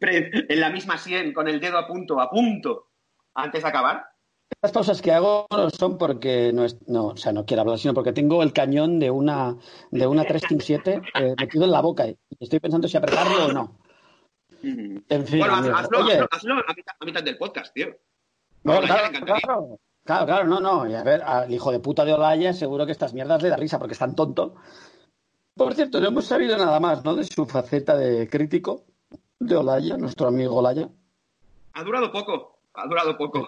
en 0.02 0.60
la 0.60 0.72
misma 0.72 0.98
sien 0.98 1.32
con 1.34 1.48
el 1.48 1.60
dedo 1.60 1.78
a 1.78 1.86
punto, 1.86 2.20
a 2.20 2.28
punto, 2.28 2.88
antes 3.36 3.62
de 3.62 3.70
acabar. 3.70 4.04
Estas 4.50 4.72
pausas 4.72 5.04
que 5.04 5.12
hago 5.12 5.46
no 5.52 5.70
son 5.70 6.00
porque 6.00 6.52
no, 6.52 6.66
es, 6.66 6.80
no, 6.88 7.10
o 7.10 7.18
sea, 7.18 7.32
no 7.32 7.46
quiero 7.46 7.62
hablar, 7.62 7.78
sino 7.78 7.94
porque 7.94 8.12
tengo 8.12 8.42
el 8.42 8.54
cañón 8.54 8.98
de 8.98 9.12
una, 9.12 9.56
de 9.92 10.08
una 10.08 10.24
357 10.24 11.02
eh, 11.14 11.36
metido 11.40 11.66
en 11.66 11.72
la 11.72 11.82
boca 11.82 12.08
y 12.08 12.18
estoy 12.40 12.60
pensando 12.60 12.88
si 12.88 12.98
apretarlo 12.98 13.46
o 13.46 13.54
no. 13.54 13.78
En 14.64 15.28
fin, 15.28 15.42
bueno, 15.42 15.58
hazlo, 15.58 16.00
hazlo, 16.32 16.54
a, 16.56 17.06
mitad, 17.06 17.22
del 17.24 17.38
podcast, 17.38 17.72
tío. 17.72 17.96
claro, 18.64 19.12
claro, 19.24 19.80
claro, 20.06 20.46
no, 20.46 20.60
no. 20.60 20.90
Y 20.90 20.96
a 20.96 21.04
ver, 21.04 21.22
al 21.24 21.54
hijo 21.54 21.72
de 21.72 21.80
puta 21.80 22.06
de 22.06 22.14
Olaya 22.14 22.54
seguro 22.54 22.86
que 22.86 22.92
estas 22.92 23.14
mierdas 23.14 23.42
le 23.42 23.50
da 23.50 23.58
risa 23.58 23.80
porque 23.80 23.94
es 23.94 24.00
tan 24.00 24.16
tonto. 24.16 24.56
Por 25.56 25.74
cierto, 25.74 26.00
no 26.00 26.08
hemos 26.08 26.26
sabido 26.26 26.58
nada 26.58 26.80
más, 26.80 27.04
¿no? 27.04 27.16
De 27.16 27.24
su 27.24 27.46
faceta 27.46 27.96
de 27.96 28.30
crítico 28.30 28.86
de 29.40 29.56
Olaya, 29.56 29.98
nuestro 29.98 30.28
amigo 30.28 30.56
Olaya. 30.56 30.90
Ha 31.74 31.84
durado 31.84 32.12
poco, 32.12 32.60
ha 32.74 32.88
durado 32.88 33.18
poco. 33.18 33.48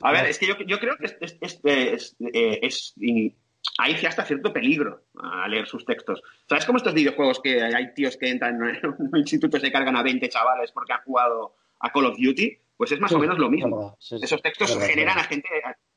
A 0.00 0.12
ver, 0.12 0.26
es 0.26 0.38
que 0.38 0.46
yo, 0.46 0.56
creo 0.78 0.96
que 0.96 1.06
es, 1.06 1.16
es, 1.20 1.60
es, 1.62 2.16
es 2.20 2.94
eh, 3.00 3.34
hay 3.78 3.94
hasta 4.06 4.24
cierto 4.24 4.52
peligro 4.52 5.04
a 5.18 5.48
leer 5.48 5.66
sus 5.66 5.84
textos. 5.84 6.22
¿Sabes 6.48 6.64
cómo 6.64 6.78
estos 6.78 6.94
videojuegos 6.94 7.40
que 7.40 7.62
hay 7.62 7.94
tíos 7.94 8.16
que 8.16 8.30
entran 8.30 8.60
en 8.62 8.94
un 8.98 9.18
instituto 9.18 9.56
y 9.56 9.60
se 9.60 9.72
cargan 9.72 9.96
a 9.96 10.02
20 10.02 10.28
chavales 10.28 10.72
porque 10.72 10.92
han 10.92 11.02
jugado 11.02 11.54
a 11.80 11.90
Call 11.90 12.06
of 12.06 12.18
Duty? 12.18 12.58
Pues 12.76 12.92
es 12.92 13.00
más 13.00 13.12
o 13.12 13.18
menos 13.18 13.38
lo 13.38 13.50
mismo. 13.50 13.96
Esos 14.00 14.42
textos 14.42 14.76
generan 14.78 15.18
a 15.18 15.24
gente, 15.24 15.48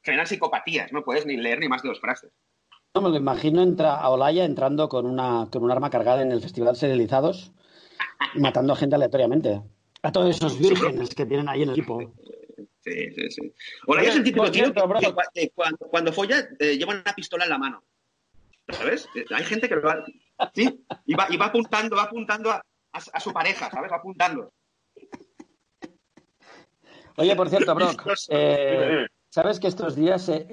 generan 0.01 0.27
psicopatías, 0.27 0.91
no 0.91 1.03
puedes 1.03 1.25
ni 1.25 1.37
leer 1.37 1.59
ni 1.59 1.67
más 1.67 1.81
de 1.81 1.89
dos 1.89 1.99
frases. 1.99 2.31
No, 2.93 3.01
me 3.01 3.09
lo 3.09 3.17
imagino 3.17 3.61
entra 3.61 3.95
a 3.95 4.09
Olaya 4.09 4.45
entrando 4.45 4.87
con, 4.87 5.05
una, 5.05 5.49
con 5.51 5.63
un 5.63 5.71
arma 5.71 5.89
cargada 5.89 6.21
en 6.21 6.31
el 6.31 6.41
Festival 6.41 6.75
Serializados 6.75 7.51
y 8.33 8.39
matando 8.39 8.73
a 8.73 8.75
gente 8.77 8.95
aleatoriamente. 8.95 9.61
A 10.01 10.11
todos 10.11 10.35
esos 10.35 10.59
vírgenes 10.59 11.13
que 11.13 11.25
tienen 11.25 11.49
ahí 11.49 11.63
en 11.63 11.69
el 11.69 11.75
equipo. 11.75 11.99
Sí, 12.85 13.11
sí, 13.15 13.31
sí. 13.31 13.53
Olaya 13.87 14.09
es 14.09 14.15
el 14.15 14.23
de 14.23 14.31
tío 14.31 14.43
que, 15.33 15.49
cuando, 15.49 15.77
cuando, 15.87 16.13
folla 16.13 16.47
eh, 16.59 16.77
lleva 16.77 16.93
una 16.93 17.15
pistola 17.15 17.43
en 17.45 17.49
la 17.49 17.57
mano. 17.57 17.83
¿Sabes? 18.69 19.09
Hay 19.31 19.43
gente 19.43 19.67
que 19.67 19.75
lo 19.75 19.81
va, 19.81 20.05
¿sí? 20.53 20.85
y 21.05 21.15
va, 21.15 21.27
y 21.29 21.37
va 21.37 21.47
apuntando, 21.47 21.95
va 21.95 22.03
apuntando 22.03 22.51
a, 22.51 22.63
a, 22.91 23.19
su 23.19 23.33
pareja, 23.33 23.69
¿sabes? 23.71 23.91
Va 23.91 23.97
apuntando. 23.97 24.53
Oye, 27.17 27.35
por 27.35 27.49
cierto, 27.49 27.73
Brock, 27.75 28.07
eh, 28.29 29.07
sabes 29.29 29.59
que 29.59 29.67
estos 29.67 29.95
días 29.95 30.29
he, 30.29 30.47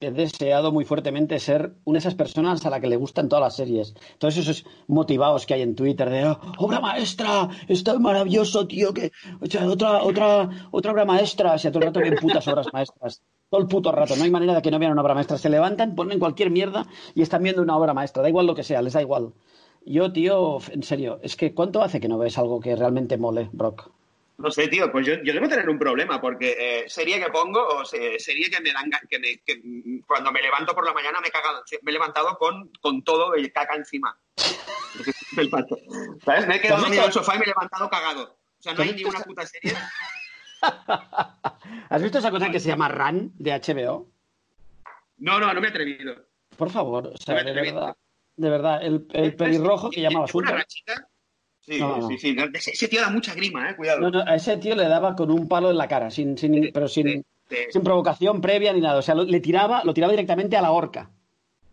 he, 0.00 0.10
deseado 0.10 0.72
muy 0.72 0.84
fuertemente 0.84 1.38
ser 1.38 1.74
una 1.84 1.96
de 1.96 2.00
esas 2.00 2.14
personas 2.14 2.64
a 2.64 2.70
la 2.70 2.80
que 2.80 2.86
le 2.86 2.96
gustan 2.96 3.28
todas 3.28 3.42
las 3.42 3.56
series. 3.56 3.94
Todos 4.18 4.36
esos 4.36 4.64
motivados 4.86 5.46
que 5.46 5.54
hay 5.54 5.62
en 5.62 5.74
Twitter 5.74 6.08
de 6.10 6.28
oh, 6.28 6.38
obra 6.58 6.80
maestra, 6.80 7.48
está 7.68 7.98
maravilloso, 7.98 8.66
tío, 8.66 8.92
que 8.94 9.12
o 9.40 9.46
sea, 9.46 9.68
otra, 9.68 10.02
otra, 10.02 10.68
otra 10.70 10.92
obra 10.92 11.04
maestra, 11.04 11.54
o 11.54 11.58
sea, 11.58 11.70
todo 11.70 11.80
el 11.80 11.86
rato 11.86 12.00
bien 12.00 12.16
putas 12.16 12.46
obras 12.48 12.66
maestras. 12.72 13.22
Todo 13.48 13.60
el 13.60 13.68
puto 13.68 13.92
rato, 13.92 14.16
no 14.16 14.24
hay 14.24 14.30
manera 14.30 14.54
de 14.54 14.62
que 14.62 14.70
no 14.70 14.78
vean 14.78 14.92
una 14.92 15.02
obra 15.02 15.14
maestra. 15.14 15.38
Se 15.38 15.48
levantan, 15.48 15.94
ponen 15.94 16.18
cualquier 16.18 16.50
mierda 16.50 16.86
y 17.14 17.22
están 17.22 17.42
viendo 17.42 17.62
una 17.62 17.76
obra 17.76 17.94
maestra. 17.94 18.22
Da 18.22 18.28
igual 18.28 18.46
lo 18.46 18.56
que 18.56 18.64
sea, 18.64 18.82
les 18.82 18.92
da 18.92 19.02
igual. 19.02 19.34
Yo, 19.84 20.12
tío, 20.12 20.58
en 20.72 20.82
serio, 20.82 21.20
es 21.22 21.36
que 21.36 21.54
¿cuánto 21.54 21.80
hace 21.80 22.00
que 22.00 22.08
no 22.08 22.18
ves 22.18 22.38
algo 22.38 22.58
que 22.58 22.74
realmente 22.74 23.18
mole, 23.18 23.48
Brock? 23.52 23.92
No 24.38 24.50
sé, 24.50 24.68
tío, 24.68 24.92
pues 24.92 25.06
yo, 25.06 25.14
yo 25.22 25.32
debo 25.32 25.48
tener 25.48 25.68
un 25.68 25.78
problema, 25.78 26.20
porque 26.20 26.56
eh, 26.58 26.88
serie 26.88 27.18
que 27.18 27.30
pongo, 27.30 27.66
o 27.66 27.84
serie 27.86 28.50
que 28.50 28.60
me 28.60 28.70
dan, 28.72 28.90
que, 29.08 29.18
me, 29.18 29.38
que 29.38 29.62
cuando 30.06 30.30
me 30.30 30.42
levanto 30.42 30.74
por 30.74 30.84
la 30.84 30.92
mañana 30.92 31.20
me 31.20 31.28
he 31.28 31.30
cagado, 31.30 31.62
me 31.82 31.90
he 31.90 31.94
levantado 31.94 32.36
con, 32.36 32.70
con 32.80 33.02
todo 33.02 33.34
el 33.34 33.50
caca 33.50 33.74
encima. 33.74 34.18
el 35.38 35.48
pato. 35.48 35.78
¿Sabes? 36.24 36.46
Me 36.46 36.56
he 36.56 36.60
quedado 36.60 36.86
en 36.86 36.94
el 36.94 37.12
sofá 37.12 37.36
y 37.36 37.38
me 37.38 37.44
he 37.44 37.48
levantado 37.48 37.88
cagado. 37.88 38.38
O 38.58 38.62
sea, 38.62 38.74
no 38.74 38.82
hay 38.82 38.94
ni 38.94 39.04
una 39.04 39.20
puta 39.20 39.46
serie. 39.46 39.74
¿Has 41.90 42.02
visto 42.02 42.18
esa 42.18 42.30
cosa 42.30 42.50
que 42.50 42.60
se 42.60 42.68
llama 42.68 42.88
Run 42.88 43.32
de 43.38 43.52
HBO? 43.52 44.10
No, 45.18 45.40
no, 45.40 45.52
no 45.52 45.60
me 45.60 45.68
he 45.68 45.70
atrevido. 45.70 46.14
Por 46.56 46.70
favor, 46.70 47.06
o 47.06 47.16
sea, 47.16 47.42
de 47.42 47.52
verdad. 47.52 47.96
De 48.36 48.50
verdad, 48.50 48.84
el, 48.84 49.06
el 49.14 49.34
pelirrojo 49.34 49.88
que 49.88 50.02
llamaba 50.02 50.26
Una 50.34 50.52
rachita. 50.52 51.08
Sí, 51.66 51.80
sí, 52.08 52.18
sí. 52.18 52.36
Ese 52.54 52.88
tío 52.88 53.00
da 53.00 53.10
mucha 53.10 53.34
grima, 53.34 53.68
eh, 53.68 53.76
cuidado. 53.76 54.00
No, 54.00 54.10
no, 54.10 54.20
a 54.20 54.36
ese 54.36 54.56
tío 54.58 54.76
le 54.76 54.86
daba 54.86 55.16
con 55.16 55.32
un 55.32 55.48
palo 55.48 55.70
en 55.70 55.76
la 55.76 55.88
cara, 55.88 56.12
sin, 56.12 56.38
sin, 56.38 56.70
pero 56.72 56.86
sin, 56.86 57.24
sin 57.70 57.82
provocación 57.82 58.40
previa 58.40 58.72
ni 58.72 58.80
nada. 58.80 58.98
O 58.98 59.02
sea, 59.02 59.16
lo, 59.16 59.24
le 59.24 59.40
tiraba, 59.40 59.82
lo 59.82 59.92
tiraba 59.92 60.12
directamente 60.12 60.56
a 60.56 60.62
la 60.62 60.70
horca. 60.70 61.10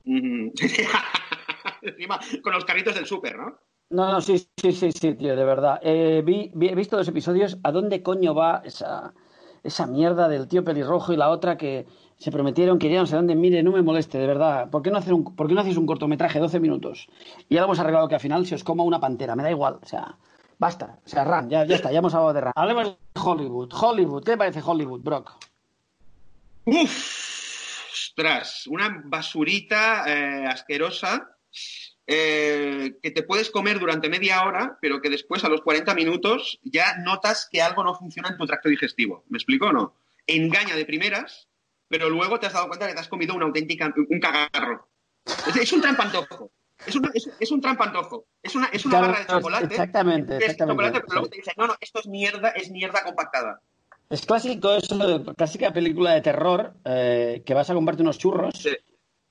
con 2.41 2.53
los 2.53 2.65
carritos 2.65 2.95
del 2.95 3.05
súper, 3.05 3.37
¿no? 3.37 3.59
No, 3.91 4.11
no, 4.11 4.21
sí, 4.21 4.39
sí, 4.57 4.71
sí, 4.71 4.91
sí, 4.91 5.13
tío, 5.13 5.35
de 5.35 5.45
verdad. 5.45 5.79
Eh, 5.83 6.23
vi, 6.25 6.51
he 6.59 6.73
visto 6.73 6.97
dos 6.97 7.07
episodios. 7.07 7.59
¿A 7.63 7.71
dónde 7.71 8.01
coño 8.01 8.33
va 8.33 8.63
esa, 8.65 9.13
esa 9.63 9.85
mierda 9.85 10.27
del 10.27 10.47
tío 10.47 10.63
pelirrojo 10.63 11.13
y 11.13 11.17
la 11.17 11.29
otra 11.29 11.55
que 11.55 11.85
se 12.23 12.31
prometieron 12.31 12.79
que 12.79 12.89
ya 12.89 13.03
dónde? 13.03 13.35
Mire, 13.35 13.61
no 13.63 13.73
me 13.73 13.81
moleste, 13.81 14.17
de 14.17 14.25
verdad. 14.25 14.69
¿Por 14.69 14.81
qué 14.81 14.89
no, 14.89 14.97
hacer 14.97 15.13
un, 15.13 15.35
¿por 15.35 15.45
qué 15.45 15.53
no 15.53 15.59
hacéis 15.59 15.75
un 15.75 15.85
cortometraje 15.85 16.39
de 16.39 16.43
12 16.43 16.61
minutos? 16.61 17.09
Y 17.49 17.55
ya 17.55 17.63
hemos 17.63 17.79
arreglado 17.79 18.07
que 18.07 18.15
al 18.15 18.21
final 18.21 18.45
se 18.45 18.55
os 18.55 18.63
coma 18.63 18.85
una 18.85 18.97
pantera. 18.97 19.35
Me 19.35 19.43
da 19.43 19.51
igual, 19.51 19.79
o 19.83 19.85
sea, 19.85 20.15
basta. 20.57 20.99
O 21.05 21.09
sea, 21.09 21.25
Ram, 21.25 21.49
ya, 21.49 21.65
ya 21.65 21.75
está, 21.75 21.91
ya 21.91 21.99
hemos 21.99 22.13
hablado 22.13 22.31
de 22.31 22.39
Ram. 22.39 22.53
Hablemos 22.55 22.85
de 22.85 23.21
Hollywood. 23.21 23.73
Hollywood, 23.73 24.23
¿qué 24.23 24.37
parece 24.37 24.61
Hollywood, 24.63 25.01
Brock? 25.01 25.33
Uf, 26.63 27.91
ostras, 27.91 28.67
una 28.67 29.01
basurita 29.03 30.05
eh, 30.07 30.45
asquerosa 30.47 31.35
eh, 32.07 32.99
que 33.03 33.11
te 33.11 33.23
puedes 33.23 33.49
comer 33.49 33.79
durante 33.79 34.07
media 34.07 34.45
hora, 34.45 34.77
pero 34.79 35.01
que 35.01 35.09
después 35.09 35.43
a 35.43 35.49
los 35.49 35.59
40 35.59 35.93
minutos 35.93 36.57
ya 36.63 36.95
notas 36.99 37.49
que 37.51 37.61
algo 37.61 37.83
no 37.83 37.95
funciona 37.95 38.29
en 38.29 38.37
tu 38.37 38.45
tracto 38.45 38.69
digestivo. 38.69 39.25
¿Me 39.27 39.37
explico 39.37 39.65
o 39.65 39.73
no? 39.73 39.93
Engaña 40.25 40.77
de 40.77 40.85
primeras, 40.85 41.49
pero 41.93 42.09
luego 42.09 42.39
te 42.39 42.47
has 42.47 42.53
dado 42.53 42.69
cuenta 42.69 42.87
que 42.87 42.95
te 42.95 43.01
has 43.01 43.07
comido 43.07 43.35
una 43.35 43.45
auténtica, 43.45 43.93
un 43.95 44.19
cagarro. 44.19 44.87
Es, 45.61 45.71
un 45.71 45.79
trampantojo. 45.79 46.49
Es, 46.87 46.95
es, 47.13 47.29
es, 47.39 47.51
un 47.51 47.61
trampantojo. 47.61 48.25
Es 48.41 48.55
una, 48.55 48.65
es 48.73 48.83
una 48.83 48.99
barra 48.99 49.19
de 49.19 49.27
chocolate. 49.27 49.65
Exactamente. 49.65 50.37
exactamente 50.37 50.91
pero 50.91 51.05
luego 51.11 51.29
te 51.29 51.37
dicen, 51.37 51.53
no, 51.55 51.67
no, 51.67 51.75
esto 51.79 51.99
es 51.99 52.07
mierda, 52.07 52.49
es 52.49 52.71
mierda 52.71 53.03
compactada. 53.03 53.61
Es 54.09 54.25
clásico 54.25 54.73
eso, 54.73 55.23
clásica 55.37 55.71
película 55.71 56.13
de 56.13 56.21
terror, 56.21 56.73
eh, 56.83 57.43
que 57.45 57.53
vas 57.53 57.69
a 57.69 57.75
comprarte 57.75 58.01
unos 58.01 58.17
churros 58.17 58.55
sí. 58.55 58.75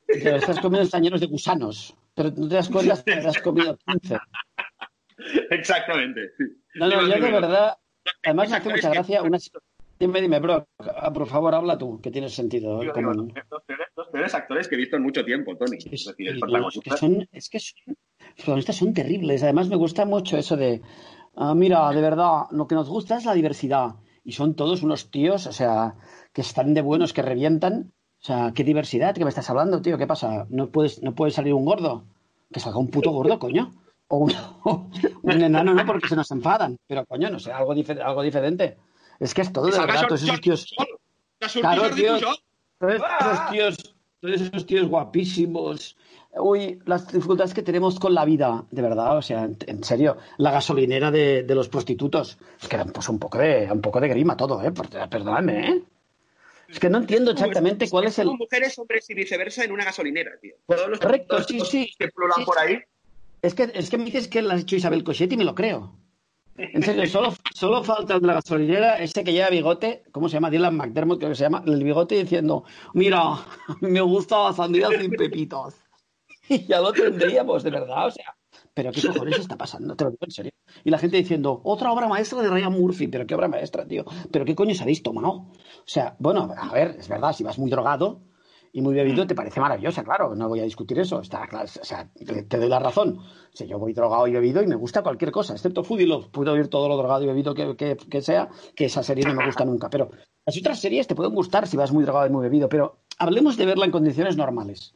y 0.06 0.20
te 0.20 0.36
estás 0.36 0.60
comiendo 0.60 0.84
están 0.84 1.02
llenos 1.02 1.20
de 1.20 1.26
gusanos 1.26 1.96
pero 2.14 2.30
no 2.30 2.48
te 2.48 2.54
das 2.54 2.68
cuenta 2.68 3.02
que 3.02 3.16
te 3.16 3.26
has 3.26 3.42
comido 3.42 3.76
15. 3.86 4.18
Exactamente. 5.50 6.32
No, 6.74 6.86
no, 6.88 7.02
yo 7.02 7.08
de 7.08 7.20
verdad, 7.20 7.76
además 8.22 8.50
me 8.50 8.56
hace 8.56 8.68
mucha 8.70 8.90
gracia 8.90 9.22
una... 9.22 9.38
Dime, 10.02 10.20
dime, 10.20 10.40
bro, 10.40 10.66
ah, 10.96 11.12
por 11.12 11.28
favor, 11.28 11.54
habla 11.54 11.78
tú, 11.78 12.00
que 12.00 12.10
tiene 12.10 12.28
sentido. 12.28 12.80
Digo, 12.80 12.92
digo, 12.92 13.12
los, 13.12 14.08
peores, 14.10 14.34
actores 14.34 14.66
que 14.66 14.74
he 14.74 14.78
visto 14.78 14.96
en 14.96 15.04
mucho 15.04 15.24
tiempo, 15.24 15.56
Tony. 15.56 15.76
Es, 15.76 15.86
es, 15.86 16.06
decir, 16.06 16.40
que 16.82 16.96
son, 16.96 17.28
es 17.30 17.48
que 17.48 17.60
son, 17.60 17.76
los 17.86 18.34
protagonistas 18.34 18.76
son 18.76 18.94
terribles. 18.94 19.44
Además, 19.44 19.68
me 19.68 19.76
gusta 19.76 20.04
mucho 20.04 20.36
eso 20.36 20.56
de, 20.56 20.82
ah, 21.36 21.54
mira, 21.54 21.88
de 21.90 22.00
verdad, 22.00 22.46
lo 22.50 22.66
que 22.66 22.74
nos 22.74 22.88
gusta 22.88 23.16
es 23.16 23.26
la 23.26 23.34
diversidad. 23.34 23.94
Y 24.24 24.32
son 24.32 24.56
todos 24.56 24.82
unos 24.82 25.12
tíos, 25.12 25.46
o 25.46 25.52
sea, 25.52 25.94
que 26.32 26.40
están 26.40 26.74
de 26.74 26.82
buenos, 26.82 27.12
que 27.12 27.22
revientan, 27.22 27.92
o 28.20 28.24
sea, 28.24 28.50
qué 28.56 28.64
diversidad, 28.64 29.14
¿qué 29.14 29.22
me 29.22 29.28
estás 29.30 29.50
hablando, 29.50 29.82
tío? 29.82 29.98
¿Qué 29.98 30.08
pasa? 30.08 30.48
¿No 30.50 30.68
puedes, 30.70 31.00
no 31.00 31.14
puede 31.14 31.30
salir 31.30 31.54
un 31.54 31.64
gordo? 31.64 32.02
Que 32.52 32.58
salga 32.58 32.80
un 32.80 32.90
puto 32.90 33.12
gordo, 33.12 33.38
coño. 33.38 33.70
O 34.08 34.16
un, 34.16 34.32
un 35.22 35.42
enano, 35.42 35.74
no, 35.74 35.86
porque 35.86 36.08
se 36.08 36.16
nos 36.16 36.32
enfadan. 36.32 36.76
Pero, 36.88 37.06
coño, 37.06 37.30
no 37.30 37.38
sé, 37.38 37.52
algo, 37.52 37.72
difer 37.72 38.02
algo 38.02 38.22
diferente. 38.22 38.78
Es 39.22 39.34
que 39.34 39.42
es 39.42 39.52
todo 39.52 39.66
de 39.66 39.72
todos 39.72 40.22
esos 40.22 40.40
tíos... 40.40 40.74
Claro, 41.54 41.90
tío, 41.90 42.18
todos 42.78 42.94
esos 42.94 43.50
tíos, 43.50 43.94
todos 44.20 44.40
esos 44.40 44.66
tíos 44.66 44.88
guapísimos. 44.88 45.96
Uy, 46.34 46.80
las 46.86 47.12
dificultades 47.12 47.54
que 47.54 47.62
tenemos 47.62 48.00
con 48.00 48.14
la 48.14 48.24
vida, 48.24 48.64
de 48.70 48.82
verdad, 48.82 49.16
o 49.16 49.22
sea, 49.22 49.44
en, 49.44 49.56
en 49.66 49.84
serio, 49.84 50.16
la 50.38 50.50
gasolinera 50.50 51.10
de, 51.10 51.44
de, 51.44 51.54
los 51.54 51.68
prostitutos, 51.68 52.38
es 52.60 52.68
que 52.68 52.78
pues, 52.78 53.08
un 53.08 53.18
poco 53.18 53.38
de, 53.38 53.68
un 53.70 53.80
poco 53.80 54.00
de 54.00 54.08
grima 54.08 54.36
todo, 54.36 54.60
¿eh? 54.62 54.72
Perdóname, 54.72 55.68
¿eh? 55.68 55.82
Es 56.68 56.80
que 56.80 56.88
no 56.88 56.98
entiendo 56.98 57.32
exactamente 57.32 57.88
cuál 57.90 58.06
es 58.06 58.18
el. 58.18 58.28
mujeres, 58.28 58.78
hombres 58.78 59.08
y 59.10 59.14
viceversa 59.14 59.62
en 59.62 59.72
una 59.72 59.84
gasolinera, 59.84 60.32
tío. 60.40 60.54
Todos 60.66 60.88
los 60.88 60.98
Correcto, 60.98 61.42
sí, 61.44 61.60
sí. 61.60 61.94
Que 61.98 62.06
sí, 62.06 62.44
por 62.44 62.58
ahí. 62.58 62.78
Es 63.42 63.54
que, 63.54 63.70
es 63.74 63.90
que 63.90 63.98
me 63.98 64.04
dices 64.04 64.26
que 64.26 64.42
lo 64.42 64.52
has 64.52 64.62
hecho 64.62 64.76
Isabel 64.76 65.04
Cochetti 65.04 65.34
y 65.34 65.38
me 65.38 65.44
lo 65.44 65.54
creo. 65.54 65.92
En 66.56 66.82
serio, 66.82 67.06
solo, 67.06 67.32
solo 67.54 67.82
falta 67.82 68.18
de 68.18 68.26
la 68.26 68.34
gasolinera 68.34 68.98
ese 68.98 69.24
que 69.24 69.32
lleva 69.32 69.48
bigote, 69.48 70.02
¿cómo 70.12 70.28
se 70.28 70.34
llama? 70.34 70.50
Dylan 70.50 70.76
McDermott, 70.76 71.18
creo 71.18 71.30
que 71.30 71.36
se 71.36 71.44
llama, 71.44 71.62
el 71.66 71.82
bigote 71.82 72.16
diciendo, 72.16 72.64
mira, 72.94 73.38
me 73.80 74.00
gusta 74.00 74.44
la 74.44 74.52
sandía 74.52 74.88
sin 74.88 75.10
pepitos. 75.10 75.74
Y 76.48 76.66
ya 76.66 76.80
lo 76.80 76.92
tendríamos, 76.92 77.62
de 77.62 77.70
verdad, 77.70 78.08
o 78.08 78.10
sea. 78.10 78.36
¿Pero 78.74 78.90
qué 78.90 79.06
cojones 79.06 79.38
está 79.38 79.56
pasando? 79.56 79.94
Te 79.96 80.04
lo 80.04 80.10
digo 80.10 80.24
en 80.24 80.30
serio. 80.30 80.52
Y 80.84 80.90
la 80.90 80.98
gente 80.98 81.16
diciendo, 81.18 81.60
otra 81.64 81.92
obra 81.92 82.08
maestra 82.08 82.40
de 82.42 82.48
Ryan 82.48 82.72
Murphy. 82.72 83.06
¿Pero 83.06 83.26
qué 83.26 83.34
obra 83.34 83.48
maestra, 83.48 83.86
tío? 83.86 84.04
¿Pero 84.30 84.44
qué 84.44 84.54
coño 84.54 84.72
os 84.72 84.80
habéis 84.80 85.02
tomado? 85.02 85.30
O 85.30 85.50
sea, 85.84 86.16
bueno, 86.18 86.52
a 86.56 86.72
ver, 86.72 86.96
es 86.98 87.08
verdad, 87.08 87.32
si 87.32 87.44
vas 87.44 87.58
muy 87.58 87.70
drogado 87.70 88.22
y 88.74 88.80
muy 88.80 88.94
bebido, 88.94 89.26
te 89.26 89.34
parece 89.34 89.60
maravillosa, 89.60 90.02
claro. 90.02 90.34
No 90.34 90.48
voy 90.48 90.60
a 90.60 90.64
discutir 90.64 90.98
eso. 90.98 91.20
Está 91.20 91.46
claro, 91.46 91.66
o 91.66 91.84
sea, 91.84 92.10
te, 92.12 92.42
te 92.44 92.58
doy 92.58 92.68
la 92.70 92.78
razón. 92.78 93.18
O 93.18 93.56
sea, 93.56 93.66
yo 93.66 93.78
voy 93.78 93.92
drogado 93.92 94.26
y 94.26 94.32
bebido 94.32 94.62
y 94.62 94.66
me 94.66 94.76
gusta 94.76 95.02
cualquier 95.02 95.30
cosa, 95.30 95.52
excepto 95.52 95.84
Foodie 95.84 96.06
Love. 96.06 96.28
Puedo 96.30 96.52
oír 96.52 96.68
todo 96.68 96.88
lo 96.88 96.96
drogado 96.96 97.22
y 97.22 97.26
bebido 97.26 97.54
que, 97.54 97.76
que, 97.76 97.96
que 97.96 98.22
sea, 98.22 98.48
que 98.74 98.86
esa 98.86 99.02
serie 99.02 99.26
no 99.26 99.34
me 99.34 99.44
gusta 99.44 99.66
nunca. 99.66 99.90
Pero 99.90 100.10
las 100.46 100.56
otras 100.56 100.80
series 100.80 101.06
te 101.06 101.14
pueden 101.14 101.34
gustar 101.34 101.66
si 101.66 101.76
vas 101.76 101.92
muy 101.92 102.04
drogado 102.04 102.26
y 102.26 102.30
muy 102.30 102.42
bebido. 102.42 102.70
Pero 102.70 103.00
hablemos 103.18 103.58
de 103.58 103.66
verla 103.66 103.84
en 103.84 103.90
condiciones 103.90 104.38
normales. 104.38 104.94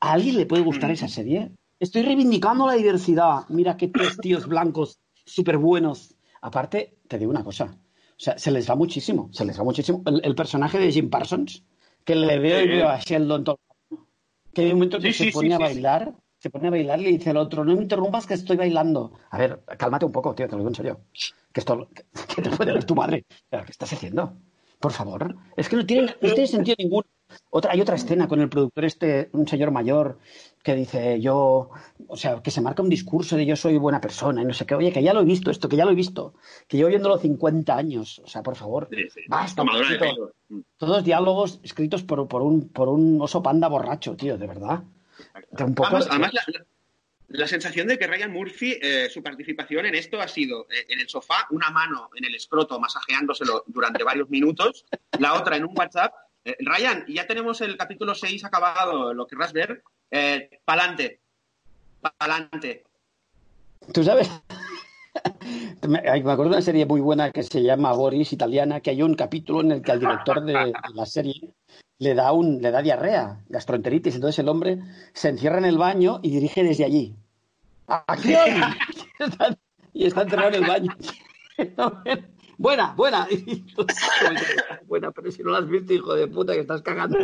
¿A 0.00 0.12
alguien 0.12 0.38
le 0.38 0.46
puede 0.46 0.62
gustar 0.62 0.90
esa 0.90 1.06
serie? 1.06 1.52
Estoy 1.78 2.02
reivindicando 2.02 2.66
la 2.66 2.74
diversidad. 2.74 3.44
Mira 3.50 3.76
qué 3.76 3.88
tres 3.88 4.16
tíos 4.16 4.46
blancos 4.46 5.00
súper 5.26 5.58
buenos. 5.58 6.16
Aparte, 6.40 6.96
te 7.08 7.18
digo 7.18 7.30
una 7.30 7.44
cosa. 7.44 7.76
O 8.12 8.24
sea, 8.24 8.38
se 8.38 8.50
les 8.50 8.70
va 8.70 8.74
muchísimo. 8.74 9.28
Se 9.32 9.44
les 9.44 9.58
va 9.58 9.64
muchísimo. 9.64 10.02
El, 10.06 10.22
el 10.24 10.34
personaje 10.34 10.78
de 10.78 10.90
Jim 10.90 11.10
Parsons, 11.10 11.62
que 12.04 12.14
le 12.14 12.38
veo 12.38 12.60
y 12.62 12.68
veo 12.68 12.88
a 12.88 12.98
Sheldon 12.98 13.44
todo 13.44 13.58
que 14.52 14.62
hay 14.62 14.68
un 14.68 14.74
momento 14.74 14.98
que 14.98 15.12
Sí, 15.12 15.18
se 15.18 15.24
sí, 15.24 15.32
pone 15.32 15.48
sí, 15.48 15.52
a 15.54 15.56
sí. 15.56 15.62
bailar, 15.62 16.14
se 16.38 16.50
pone 16.50 16.68
a 16.68 16.70
bailar 16.70 17.00
y 17.00 17.04
le 17.04 17.10
dice 17.10 17.30
al 17.30 17.38
otro, 17.38 17.64
no 17.64 17.74
me 17.74 17.82
interrumpas 17.82 18.26
que 18.26 18.34
estoy 18.34 18.56
bailando. 18.56 19.12
A 19.30 19.38
ver, 19.38 19.62
cálmate 19.78 20.04
un 20.04 20.12
poco, 20.12 20.34
tío, 20.34 20.46
te 20.46 20.52
lo 20.52 20.58
digo 20.58 20.68
en 20.68 20.74
serio. 20.74 21.00
Que 21.52 21.60
esto 21.60 21.88
que 22.36 22.42
te 22.42 22.50
puede 22.50 22.72
ver 22.72 22.84
tu 22.84 22.94
madre. 22.94 23.24
Pero, 23.48 23.64
¿Qué 23.64 23.70
estás 23.70 23.92
haciendo? 23.92 24.36
Por 24.78 24.92
favor. 24.92 25.36
Es 25.56 25.68
que 25.68 25.76
no 25.76 25.86
tiene, 25.86 26.14
no 26.20 26.32
tiene 26.34 26.46
sentido 26.46 26.76
ninguno. 26.78 27.06
Otra, 27.50 27.72
hay 27.72 27.80
otra 27.80 27.96
escena 27.96 28.28
con 28.28 28.40
el 28.40 28.48
productor 28.48 28.84
este, 28.84 29.28
un 29.32 29.46
señor 29.46 29.70
mayor, 29.70 30.18
que 30.62 30.74
dice 30.74 31.20
yo, 31.20 31.70
o 32.06 32.16
sea, 32.16 32.40
que 32.42 32.50
se 32.50 32.60
marca 32.60 32.82
un 32.82 32.88
discurso 32.88 33.36
de 33.36 33.44
yo 33.46 33.56
soy 33.56 33.76
buena 33.78 34.00
persona 34.00 34.42
y 34.42 34.44
no 34.44 34.54
sé 34.54 34.64
qué, 34.64 34.74
oye, 34.74 34.92
que 34.92 35.02
ya 35.02 35.12
lo 35.12 35.20
he 35.20 35.24
visto 35.24 35.50
esto, 35.50 35.68
que 35.68 35.76
ya 35.76 35.84
lo 35.84 35.90
he 35.90 35.94
visto, 35.96 36.34
que 36.68 36.76
llevo 36.76 36.88
viéndolo 36.88 37.18
50 37.18 37.76
años, 37.76 38.20
o 38.24 38.28
sea, 38.28 38.42
por 38.42 38.56
favor, 38.56 38.88
Sí, 38.90 39.08
sí. 39.12 39.20
basta, 39.28 39.64
machito. 39.64 39.98
pelo. 39.98 40.32
Todos 40.76 41.04
diálogos 41.04 41.60
escritos 41.62 42.02
por, 42.02 42.28
por, 42.28 42.42
un, 42.42 42.68
por 42.68 42.88
un 42.88 43.20
oso 43.20 43.42
panda 43.42 43.68
borracho, 43.68 44.14
tío, 44.16 44.38
de 44.38 44.46
verdad. 44.46 44.82
Un 45.58 45.74
poco- 45.74 45.88
Además, 45.88 46.06
además, 46.10 46.34
la, 46.34 46.42
la- 46.48 46.64
la 47.28 47.46
sensación 47.48 47.88
de 47.88 47.98
que 47.98 48.06
Ryan 48.06 48.30
Murphy, 48.30 48.78
eh, 48.82 49.08
su 49.10 49.22
participación 49.22 49.86
en 49.86 49.94
esto 49.94 50.20
ha 50.20 50.28
sido 50.28 50.66
eh, 50.70 50.84
en 50.90 51.00
el 51.00 51.08
sofá, 51.08 51.46
una 51.50 51.70
mano 51.70 52.10
en 52.14 52.26
el 52.26 52.34
escroto 52.34 52.78
masajeándoselo 52.78 53.64
durante 53.68 54.04
varios 54.04 54.28
minutos, 54.28 54.84
la 55.18 55.32
otra 55.32 55.56
en 55.56 55.64
un 55.64 55.72
WhatsApp 55.74 56.12
Eh, 56.44 56.56
Ryan, 56.60 57.04
ya 57.08 57.26
tenemos 57.26 57.60
el 57.60 57.76
capítulo 57.76 58.14
6 58.14 58.44
acabado, 58.44 59.14
lo 59.14 59.26
querrás 59.26 59.52
ver. 59.52 59.82
Eh, 60.10 60.60
pa'lante. 60.64 61.20
Pa'lante. 62.00 62.84
Tú 63.92 64.02
sabes, 64.02 64.30
me 65.88 65.98
acuerdo 65.98 66.44
de 66.44 66.48
una 66.48 66.62
serie 66.62 66.86
muy 66.86 67.00
buena 67.00 67.30
que 67.30 67.42
se 67.42 67.62
llama 67.62 67.92
Boris, 67.92 68.32
italiana, 68.32 68.80
que 68.80 68.90
hay 68.90 69.02
un 69.02 69.14
capítulo 69.14 69.60
en 69.60 69.72
el 69.72 69.82
que 69.82 69.92
al 69.92 70.00
director 70.00 70.44
de, 70.44 70.52
de 70.52 70.72
la 70.94 71.06
serie 71.06 71.54
le 71.98 72.14
da, 72.14 72.32
un, 72.32 72.60
le 72.60 72.70
da 72.70 72.82
diarrea, 72.82 73.40
gastroenteritis. 73.48 74.16
Entonces 74.16 74.38
el 74.40 74.48
hombre 74.48 74.78
se 75.12 75.28
encierra 75.28 75.58
en 75.58 75.64
el 75.64 75.78
baño 75.78 76.18
y 76.22 76.30
dirige 76.30 76.64
desde 76.64 76.84
allí. 76.84 77.14
¡Acción! 77.86 78.74
y 79.92 80.06
está 80.06 80.22
encerrado 80.22 80.48
en 80.48 80.64
el 80.64 80.68
baño. 80.68 80.96
Buena, 82.62 82.94
buena. 82.94 83.28
buena, 84.86 85.10
pero 85.10 85.30
si 85.30 85.42
no 85.42 85.50
la 85.50 85.58
has 85.58 85.68
visto, 85.68 85.92
hijo 85.92 86.14
de 86.14 86.28
puta, 86.28 86.54
que 86.54 86.60
estás 86.60 86.82
cagando. 86.82 87.18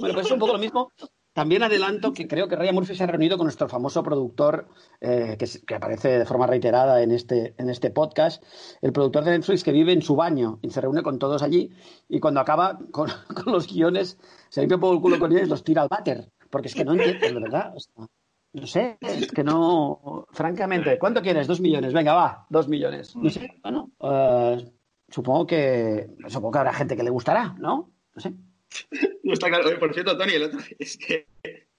Bueno, 0.00 0.14
pues 0.14 0.26
es 0.26 0.32
un 0.32 0.38
poco 0.38 0.54
lo 0.54 0.58
mismo. 0.58 0.92
También 1.32 1.62
adelanto 1.62 2.12
que 2.12 2.26
creo 2.26 2.48
que 2.48 2.56
Ryan 2.56 2.74
Murphy 2.74 2.96
se 2.96 3.04
ha 3.04 3.06
reunido 3.06 3.36
con 3.36 3.44
nuestro 3.44 3.68
famoso 3.68 4.02
productor, 4.02 4.66
eh, 5.00 5.36
que, 5.38 5.46
que, 5.64 5.74
aparece 5.76 6.18
de 6.18 6.26
forma 6.26 6.48
reiterada 6.48 7.00
en 7.00 7.12
este, 7.12 7.54
en 7.58 7.70
este 7.70 7.90
podcast, 7.90 8.42
el 8.82 8.92
productor 8.92 9.22
de 9.22 9.30
Netflix 9.30 9.62
que 9.62 9.70
vive 9.70 9.92
en 9.92 10.02
su 10.02 10.16
baño 10.16 10.58
y 10.62 10.70
se 10.70 10.80
reúne 10.80 11.02
con 11.02 11.20
todos 11.20 11.42
allí 11.42 11.70
y 12.08 12.18
cuando 12.18 12.40
acaba 12.40 12.80
con, 12.90 13.08
con 13.44 13.52
los 13.52 13.72
guiones 13.72 14.18
se 14.48 14.62
limpia 14.62 14.78
un 14.78 14.80
poco 14.80 14.94
el 14.94 15.00
culo 15.00 15.18
con 15.20 15.30
ellos 15.30 15.46
y 15.46 15.50
los 15.50 15.62
tira 15.62 15.82
al 15.82 15.88
váter. 15.88 16.32
Porque 16.50 16.68
es 16.68 16.74
que 16.74 16.84
no 16.84 16.94
entiendo, 16.94 17.26
de 17.26 17.40
verdad. 17.40 17.72
O 17.76 17.78
sea, 17.78 18.06
no 18.54 18.66
sé, 18.66 18.98
es 19.00 19.30
que 19.30 19.44
no. 19.44 20.26
Francamente, 20.32 20.98
¿cuánto 20.98 21.20
quieres? 21.22 21.46
Dos 21.46 21.60
millones. 21.60 21.92
Venga, 21.92 22.14
va, 22.14 22.46
dos 22.48 22.68
millones. 22.68 23.14
No 23.14 23.30
sé, 23.30 23.60
bueno, 23.62 23.90
uh, 23.98 24.56
supongo 25.08 25.46
que. 25.46 26.08
Supongo 26.28 26.52
que 26.52 26.58
habrá 26.58 26.72
gente 26.72 26.96
que 26.96 27.02
le 27.02 27.10
gustará, 27.10 27.54
¿no? 27.58 27.92
No 28.14 28.20
sé. 28.20 28.34
No 29.24 29.34
está 29.34 29.48
claro. 29.48 29.78
Por 29.78 29.92
cierto, 29.92 30.16
Tony, 30.16 30.32
el 30.32 30.44
otro, 30.44 30.58
es 30.78 30.96
que 30.96 31.26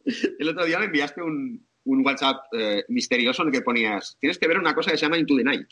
el 0.05 0.49
otro 0.49 0.65
día 0.65 0.77
me 0.77 0.85
enviaste 0.85 1.21
un, 1.21 1.65
un 1.85 2.05
WhatsApp 2.05 2.43
eh, 2.53 2.83
misterioso 2.89 3.41
en 3.41 3.47
el 3.47 3.53
que 3.53 3.61
ponías: 3.61 4.17
tienes 4.19 4.37
que 4.37 4.47
ver 4.47 4.59
una 4.59 4.75
cosa 4.75 4.91
que 4.91 4.97
se 4.97 5.05
llama 5.05 5.17
Into 5.17 5.35
the 5.35 5.43
Night. 5.43 5.67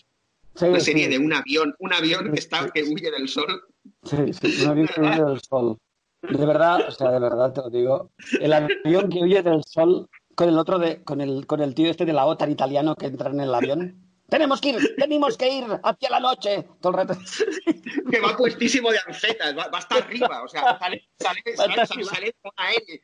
Sí, 0.55 0.65
una 0.65 0.79
serie 0.79 1.05
sí. 1.05 1.11
de 1.11 1.19
un 1.19 1.33
avión, 1.33 1.75
un 1.77 1.93
avión 1.93 2.31
que 2.31 2.39
está 2.39 2.67
que 2.71 2.83
huye 2.83 3.11
del 3.11 3.27
sol. 3.27 3.63
Sí, 4.03 4.33
sí, 4.33 4.63
un 4.63 4.69
avión 4.69 4.87
que 4.87 5.01
huye 5.01 5.23
del 5.23 5.39
sol. 5.41 5.77
De 6.23 6.45
verdad, 6.45 6.87
o 6.87 6.91
sea, 6.91 7.11
de 7.11 7.19
verdad 7.19 7.53
te 7.53 7.61
lo 7.61 7.69
digo. 7.69 8.11
El 8.41 8.53
avión 8.53 9.09
que 9.09 9.19
huye 9.19 9.43
del 9.43 9.63
sol 9.63 10.09
con 10.33 10.49
el 10.49 10.57
otro 10.57 10.79
de, 10.79 11.03
con 11.03 11.21
el, 11.21 11.45
con 11.45 11.61
el 11.61 11.73
tío 11.75 11.89
este 11.89 12.05
de 12.05 12.13
la 12.13 12.25
OTAN 12.25 12.51
italiano 12.51 12.95
que 12.95 13.07
entra 13.07 13.29
en 13.29 13.39
el 13.39 13.53
avión. 13.53 14.06
Tenemos 14.29 14.59
que 14.59 14.69
ir, 14.69 14.95
tenemos 14.97 15.37
que 15.37 15.49
ir 15.49 15.65
hacia 15.83 16.09
la 16.09 16.19
noche. 16.19 16.67
Todo 16.81 16.91
el 16.91 16.97
rato. 16.97 17.19
que 18.11 18.19
va 18.19 18.35
puestísimo 18.35 18.91
de 18.91 18.99
ancetas, 19.05 19.57
va, 19.57 19.67
va, 19.69 19.77
hasta 19.77 19.95
arriba, 19.95 20.43
o 20.43 20.47
sea, 20.47 20.77
sale, 20.77 21.07
sale, 21.17 21.41
sale, 21.55 21.85
sale, 21.85 22.03
sale 22.03 22.35
a 22.57 22.71
él. 22.73 23.01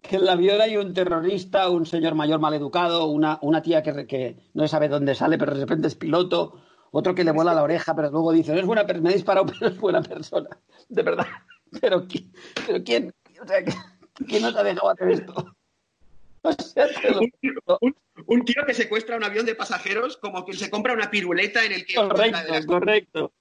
Que 0.00 0.16
en 0.16 0.22
el 0.22 0.28
avión 0.28 0.60
hay 0.60 0.76
un 0.76 0.94
terrorista, 0.94 1.68
un 1.68 1.86
señor 1.86 2.14
mayor 2.14 2.40
maleducado, 2.40 3.06
una, 3.06 3.38
una 3.42 3.62
tía 3.62 3.82
que, 3.82 4.06
que 4.06 4.36
no 4.54 4.66
sabe 4.68 4.88
dónde 4.88 5.14
sale, 5.14 5.38
pero 5.38 5.54
de 5.54 5.60
repente 5.60 5.88
es 5.88 5.94
piloto, 5.94 6.60
otro 6.92 7.14
que 7.14 7.24
le 7.24 7.32
vuela 7.32 7.54
la 7.54 7.62
oreja, 7.62 7.94
pero 7.94 8.10
luego 8.10 8.32
dice, 8.32 8.52
no 8.52 8.60
es 8.60 8.66
buena 8.66 8.86
persona, 8.86 9.04
me 9.04 9.10
he 9.10 9.14
disparado, 9.14 9.46
pero 9.58 9.70
es 9.70 9.78
buena 9.78 10.02
persona. 10.02 10.48
De 10.88 11.02
verdad. 11.02 11.26
Pero, 11.80 12.06
pero 12.66 12.84
¿quién? 12.84 13.14
O 13.42 13.46
sea, 13.48 13.64
¿quién 14.28 14.42
nos 14.42 14.54
ha 14.54 14.62
dejado 14.62 14.90
hacer 14.90 15.08
esto? 15.08 15.56
O 16.44 16.52
sea, 16.52 16.88
lo... 17.10 17.78
un, 17.80 17.94
un, 18.26 18.44
tío 18.44 18.64
que 18.66 18.74
secuestra 18.74 19.16
un 19.16 19.22
avión 19.22 19.46
de 19.46 19.54
pasajeros 19.54 20.16
como 20.16 20.44
quien 20.44 20.56
se 20.56 20.70
compra 20.70 20.92
una 20.92 21.10
piruleta 21.10 21.64
en 21.64 21.72
el 21.72 21.86
que... 21.86 21.94
Correcto, 21.94 22.52
las... 22.52 22.66
correcto. 22.66 23.32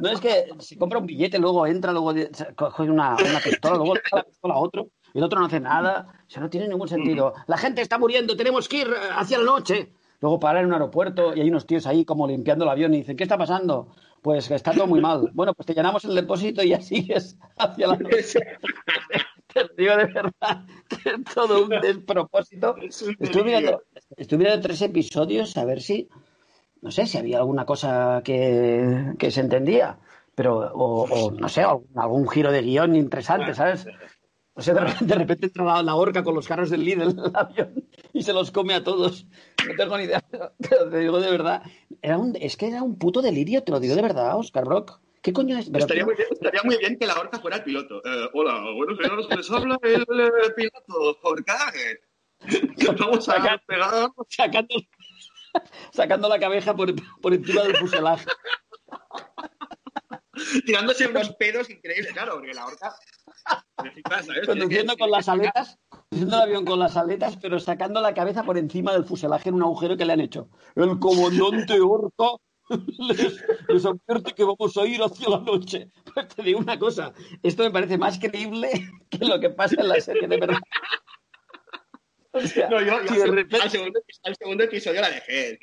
No 0.00 0.10
es 0.10 0.20
que 0.20 0.46
se 0.60 0.78
compra 0.78 0.98
un 0.98 1.06
billete, 1.06 1.38
luego 1.38 1.66
entra, 1.66 1.92
luego 1.92 2.14
coge 2.56 2.82
una, 2.84 3.16
una 3.16 3.40
pistola, 3.40 3.76
luego 3.76 3.94
le 3.96 4.00
da 4.10 4.18
la 4.18 4.22
pistola 4.24 4.54
a 4.54 4.58
otro, 4.58 4.88
y 5.12 5.18
el 5.18 5.24
otro 5.24 5.40
no 5.40 5.46
hace 5.46 5.60
nada. 5.60 6.22
O 6.26 6.30
sea, 6.30 6.42
no 6.42 6.50
tiene 6.50 6.68
ningún 6.68 6.88
sentido. 6.88 7.34
La 7.46 7.58
gente 7.58 7.82
está 7.82 7.98
muriendo, 7.98 8.36
tenemos 8.36 8.68
que 8.68 8.78
ir 8.78 8.88
hacia 9.12 9.38
la 9.38 9.44
noche. 9.44 9.92
Luego 10.20 10.40
parar 10.40 10.62
en 10.62 10.68
un 10.68 10.72
aeropuerto 10.74 11.34
y 11.34 11.40
hay 11.40 11.48
unos 11.48 11.66
tíos 11.66 11.86
ahí 11.86 12.04
como 12.04 12.26
limpiando 12.26 12.64
el 12.64 12.70
avión 12.70 12.92
y 12.94 12.98
dicen, 12.98 13.16
¿qué 13.16 13.22
está 13.22 13.38
pasando? 13.38 13.94
Pues 14.20 14.50
está 14.50 14.72
todo 14.72 14.86
muy 14.86 15.00
mal. 15.00 15.30
Bueno, 15.32 15.54
pues 15.54 15.66
te 15.66 15.74
llenamos 15.74 16.04
el 16.04 16.14
depósito 16.14 16.62
y 16.62 16.70
ya 16.70 16.80
sigues 16.82 17.38
hacia 17.56 17.86
la 17.86 17.96
noche. 17.96 18.40
Te 19.66 19.74
digo 19.82 19.96
de 19.96 20.04
verdad, 20.06 20.66
que 20.88 21.10
es 21.10 21.34
todo 21.34 21.64
un 21.64 21.70
despropósito. 21.82 22.76
Estuve 22.78 23.44
mirando, 23.44 23.82
estuve 24.16 24.38
mirando 24.38 24.62
tres 24.62 24.82
episodios 24.82 25.56
a 25.56 25.64
ver 25.64 25.80
si, 25.80 26.08
no 26.82 26.90
sé, 26.90 27.06
si 27.06 27.18
había 27.18 27.38
alguna 27.38 27.64
cosa 27.64 28.22
que, 28.24 29.14
que 29.18 29.30
se 29.30 29.40
entendía, 29.40 29.98
pero, 30.34 30.58
o, 30.58 31.04
o 31.04 31.30
no 31.32 31.48
sé, 31.48 31.62
algún, 31.62 31.88
algún, 31.96 32.28
giro 32.28 32.52
de 32.52 32.62
guion 32.62 32.94
interesante, 32.94 33.54
¿sabes? 33.54 33.86
O 34.54 34.62
sea, 34.62 34.74
de 34.74 34.80
repente, 34.80 35.04
de 35.04 35.14
repente 35.14 35.46
entra 35.46 35.64
la, 35.64 35.82
la, 35.84 35.94
horca 35.94 36.24
con 36.24 36.34
los 36.34 36.48
carros 36.48 36.70
del 36.70 36.84
Lidl 36.84 37.02
en 37.02 37.18
el 37.18 37.32
avión 37.34 37.84
y 38.12 38.22
se 38.22 38.32
los 38.32 38.50
come 38.50 38.74
a 38.74 38.82
todos. 38.82 39.26
No 39.68 39.74
tengo 39.76 39.96
ni 39.96 40.04
idea, 40.04 40.24
pero 40.30 40.90
te 40.90 40.98
digo 40.98 41.20
de 41.20 41.30
verdad. 41.30 41.62
Era 42.02 42.18
un, 42.18 42.36
es 42.40 42.56
que 42.56 42.66
era 42.66 42.82
un 42.82 42.98
puto 42.98 43.22
delirio, 43.22 43.62
te 43.62 43.70
lo 43.70 43.78
digo 43.78 43.94
de 43.94 44.02
verdad, 44.02 44.36
Oscar 44.36 44.64
Brock. 44.64 45.00
¿Qué 45.22 45.32
coño 45.32 45.58
es? 45.58 45.68
Estaría, 45.68 46.04
muy 46.04 46.14
bien, 46.14 46.28
estaría, 46.30 46.62
muy 46.62 46.76
bien, 46.78 46.98
que 46.98 47.06
la 47.06 47.14
horca 47.14 47.40
fuera 47.40 47.56
el 47.56 47.64
piloto. 47.64 48.02
Eh, 48.04 48.28
hola, 48.34 48.60
buenos 48.76 48.98
días, 48.98 49.10
les 49.36 49.50
habla 49.50 49.78
el 49.82 50.02
eh, 50.02 50.52
piloto 50.56 51.18
Horcaje. 51.22 52.00
Vamos 52.98 53.28
a 53.28 53.34
sacando, 53.34 53.62
pegar. 53.66 54.10
Sacando, 54.28 54.74
sacando 55.92 56.28
la 56.28 56.38
cabeza 56.38 56.74
por, 56.74 56.94
por 57.20 57.34
encima 57.34 57.62
del 57.62 57.76
fuselaje. 57.76 58.26
Tirándose 60.64 61.08
unos 61.08 61.34
pedos 61.34 61.68
increíbles, 61.68 62.12
claro, 62.12 62.34
porque 62.34 62.54
la 62.54 62.66
horca. 62.66 62.94
Conduciendo 64.46 64.96
con 64.96 65.10
las 65.10 65.28
aletas, 65.28 65.78
conduciendo 65.88 66.36
el 66.36 66.42
avión 66.42 66.64
con 66.64 66.78
las 66.78 66.96
aletas, 66.96 67.36
pero 67.38 67.58
sacando 67.58 68.00
la 68.00 68.14
cabeza 68.14 68.44
por 68.44 68.56
encima 68.56 68.92
del 68.92 69.04
fuselaje 69.04 69.48
en 69.48 69.56
un 69.56 69.62
agujero 69.62 69.96
que 69.96 70.04
le 70.04 70.12
han 70.12 70.20
hecho. 70.20 70.48
El 70.76 71.00
comandante 71.00 71.80
Horca 71.80 72.36
les, 72.98 73.44
les, 73.68 73.86
advierte 73.86 74.32
que 74.34 74.44
vamos 74.44 74.76
a 74.76 74.86
ir 74.86 75.00
hacia 75.02 75.28
la 75.28 75.40
noche. 75.40 75.90
Pues 76.14 76.28
te 76.28 76.42
digo 76.42 76.60
una 76.60 76.78
cosa, 76.78 77.12
esto 77.42 77.62
me 77.62 77.70
parece 77.70 77.98
más 77.98 78.18
creíble 78.18 78.70
que 79.10 79.24
lo 79.24 79.38
que 79.40 79.50
pasa 79.50 79.76
en 79.78 79.88
la 79.88 80.00
serie 80.00 80.28
de 80.28 80.36
verdad. 80.36 80.58
O 82.32 82.40
sea, 82.40 82.68
no, 82.68 82.80
yo, 82.80 83.02
yo 83.04 83.14
si 83.14 83.30
repente... 83.30 83.62
al, 83.62 83.70
segundo, 83.70 84.00
al, 84.22 84.36
segundo, 84.36 84.64
episodio 84.64 85.00
la 85.00 85.10
dejé. 85.10 85.58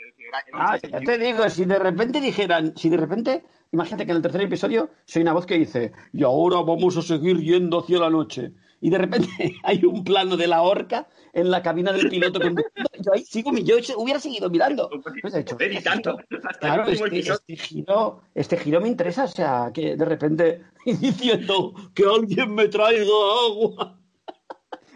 Ah, 0.53 0.77
ya 0.81 0.99
te 0.99 1.17
digo, 1.17 1.47
si 1.49 1.65
de 1.65 1.77
repente 1.77 2.19
dijeran, 2.19 2.75
si 2.75 2.89
de 2.89 2.97
repente, 2.97 3.43
imagínate 3.71 4.05
que 4.05 4.11
en 4.11 4.17
el 4.17 4.23
tercer 4.23 4.41
episodio 4.41 4.89
soy 5.05 5.21
una 5.21 5.33
voz 5.33 5.45
que 5.45 5.57
dice, 5.57 5.93
y 6.11 6.23
ahora 6.23 6.57
vamos 6.61 6.97
a 6.97 7.01
seguir 7.01 7.37
yendo 7.37 7.79
hacia 7.79 7.99
la 7.99 8.09
noche. 8.09 8.51
Y 8.85 8.91
de 8.91 8.99
repente 8.99 9.27
hay 9.63 9.83
un 9.83 10.03
plano 10.03 10.37
de 10.37 10.45
la 10.45 10.61
horca 10.61 11.07
en 11.33 11.49
la 11.49 11.63
cabina 11.63 11.91
del 11.91 12.07
piloto. 12.07 12.39
Yo 12.39 13.13
ahí 13.13 13.25
sigo, 13.25 13.51
yo 13.57 13.77
hubiera 13.97 14.19
seguido 14.19 14.47
mirando. 14.47 14.91
Pues 15.23 15.33
he 15.33 15.39
Editando. 15.39 16.19
Claro, 16.59 16.83
este, 16.85 17.17
este, 17.17 17.55
giro, 17.55 18.21
este 18.35 18.57
giro 18.57 18.79
me 18.81 18.87
interesa, 18.87 19.23
o 19.23 19.27
sea, 19.27 19.71
que 19.73 19.95
de 19.95 20.05
repente 20.05 20.65
diciendo 20.85 21.73
que 21.95 22.03
alguien 22.03 22.53
me 22.53 22.67
traiga 22.67 23.11
agua. 23.47 23.99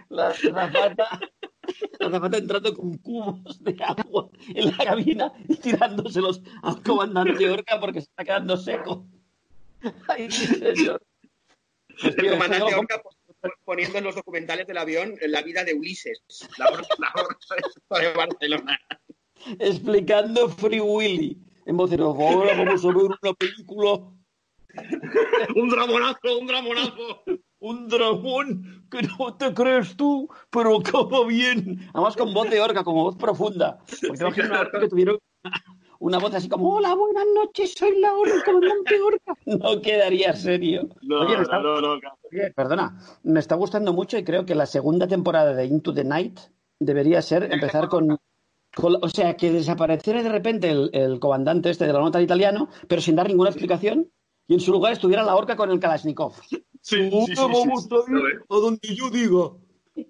La 0.09 0.33
zapata, 0.35 1.19
la 1.99 2.11
zapata 2.11 2.37
entrando 2.37 2.75
con 2.75 2.95
cubos 2.99 3.63
de 3.63 3.75
agua 3.83 4.29
en 4.53 4.67
la 4.67 4.85
cabina 4.85 5.33
y 5.47 5.55
tirándoselos 5.55 6.43
al 6.61 6.83
comandante 6.83 7.49
Orca 7.49 7.79
porque 7.79 8.01
se 8.01 8.09
está 8.09 8.23
quedando 8.23 8.55
seco. 8.55 9.07
Ay, 10.07 10.29
señor. 10.29 11.01
Pues, 12.01 12.15
tío, 12.15 12.33
el 12.33 12.37
comandante 12.37 12.75
Orca 12.75 13.01
poniendo 13.65 13.97
en 13.97 14.03
los 14.03 14.15
documentales 14.15 14.67
del 14.67 14.77
avión 14.77 15.15
la 15.21 15.41
vida 15.41 15.63
de 15.63 15.73
Ulises, 15.73 16.21
la 16.57 16.69
la 17.89 17.99
de 17.99 18.13
Barcelona. 18.13 18.79
Explicando 19.59 20.49
Free 20.49 20.81
Willy 20.81 21.49
en 21.69 21.77
voz 21.77 21.91
de 21.91 22.01
ahora 22.01 22.57
vamos 22.57 22.83
a 22.83 22.87
ver 22.87 22.97
una 22.97 23.33
película. 23.33 23.99
un 25.55 25.69
dramonazo, 25.69 26.39
un 26.39 26.47
dramonazo. 26.47 27.23
Un 27.59 27.87
dragón 27.87 28.87
que 28.89 29.03
no 29.03 29.35
te 29.35 29.53
crees 29.53 29.95
tú, 29.95 30.27
pero 30.49 30.77
acaba 30.77 31.27
bien. 31.27 31.87
Además 31.93 32.15
con 32.15 32.33
voz 32.33 32.49
de 32.49 32.59
orca, 32.59 32.83
como 32.83 33.03
voz 33.03 33.17
profunda. 33.17 33.77
Porque 34.07 34.41
una 34.41 34.61
orca 34.61 34.79
que 34.79 34.87
tuvieron 34.87 35.19
una 35.99 36.17
voz 36.17 36.33
así 36.33 36.47
como, 36.47 36.75
hola, 36.75 36.95
buenas 36.95 37.25
noches, 37.35 37.73
soy 37.77 37.99
la 37.99 38.13
orca, 38.13 38.43
comandante 38.45 39.01
orca. 39.01 39.33
No 39.45 39.81
quedaría 39.81 40.33
serio. 40.33 40.87
No, 41.01 41.21
Oye, 41.21 41.41
está... 41.41 41.59
no, 41.59 41.79
no. 41.81 41.99
Oye, 42.31 42.51
perdona, 42.55 42.99
me 43.23 43.39
está 43.39 43.55
gustando 43.55 43.93
mucho 43.93 44.17
y 44.17 44.23
creo 44.23 44.45
que 44.45 44.55
la 44.55 44.65
segunda 44.65 45.07
temporada 45.07 45.53
de 45.53 45.65
Into 45.65 45.93
the 45.93 46.03
Night 46.03 46.39
debería 46.79 47.21
ser 47.21 47.51
empezar 47.51 47.89
con, 47.89 48.17
con 48.75 48.97
o 49.01 49.09
sea, 49.09 49.35
que 49.35 49.51
desapareciera 49.51 50.23
de 50.23 50.29
repente 50.29 50.69
el, 50.69 50.89
el, 50.93 51.19
comandante 51.19 51.69
este 51.69 51.85
de 51.85 51.93
la 51.93 51.99
nota 51.99 52.21
italiano, 52.21 52.69
pero 52.87 53.01
sin 53.01 53.15
dar 53.15 53.27
ninguna 53.27 53.49
explicación, 53.49 54.09
y 54.47 54.53
en 54.53 54.59
su 54.59 54.71
lugar 54.71 54.93
estuviera 54.93 55.23
la 55.23 55.35
orca 55.35 55.55
con 55.55 55.69
el 55.69 55.79
Kalashnikov. 55.79 56.33
Sí, 56.49 56.63
sí, 56.81 57.09
sí, 57.11 57.33
vamos 57.35 57.83
sí, 57.83 57.89
a 57.93 58.17
ir 58.17 58.41
a 58.49 58.55
donde 58.55 58.95
yo 58.95 59.09
diga. 59.09 59.51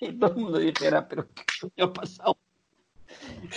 Y 0.00 0.12
todo 0.16 0.30
el 0.30 0.36
mundo 0.36 0.58
dijera, 0.58 1.08
pero 1.08 1.26
¿qué 1.74 1.82
ha 1.82 1.92
pasado? 1.92 2.36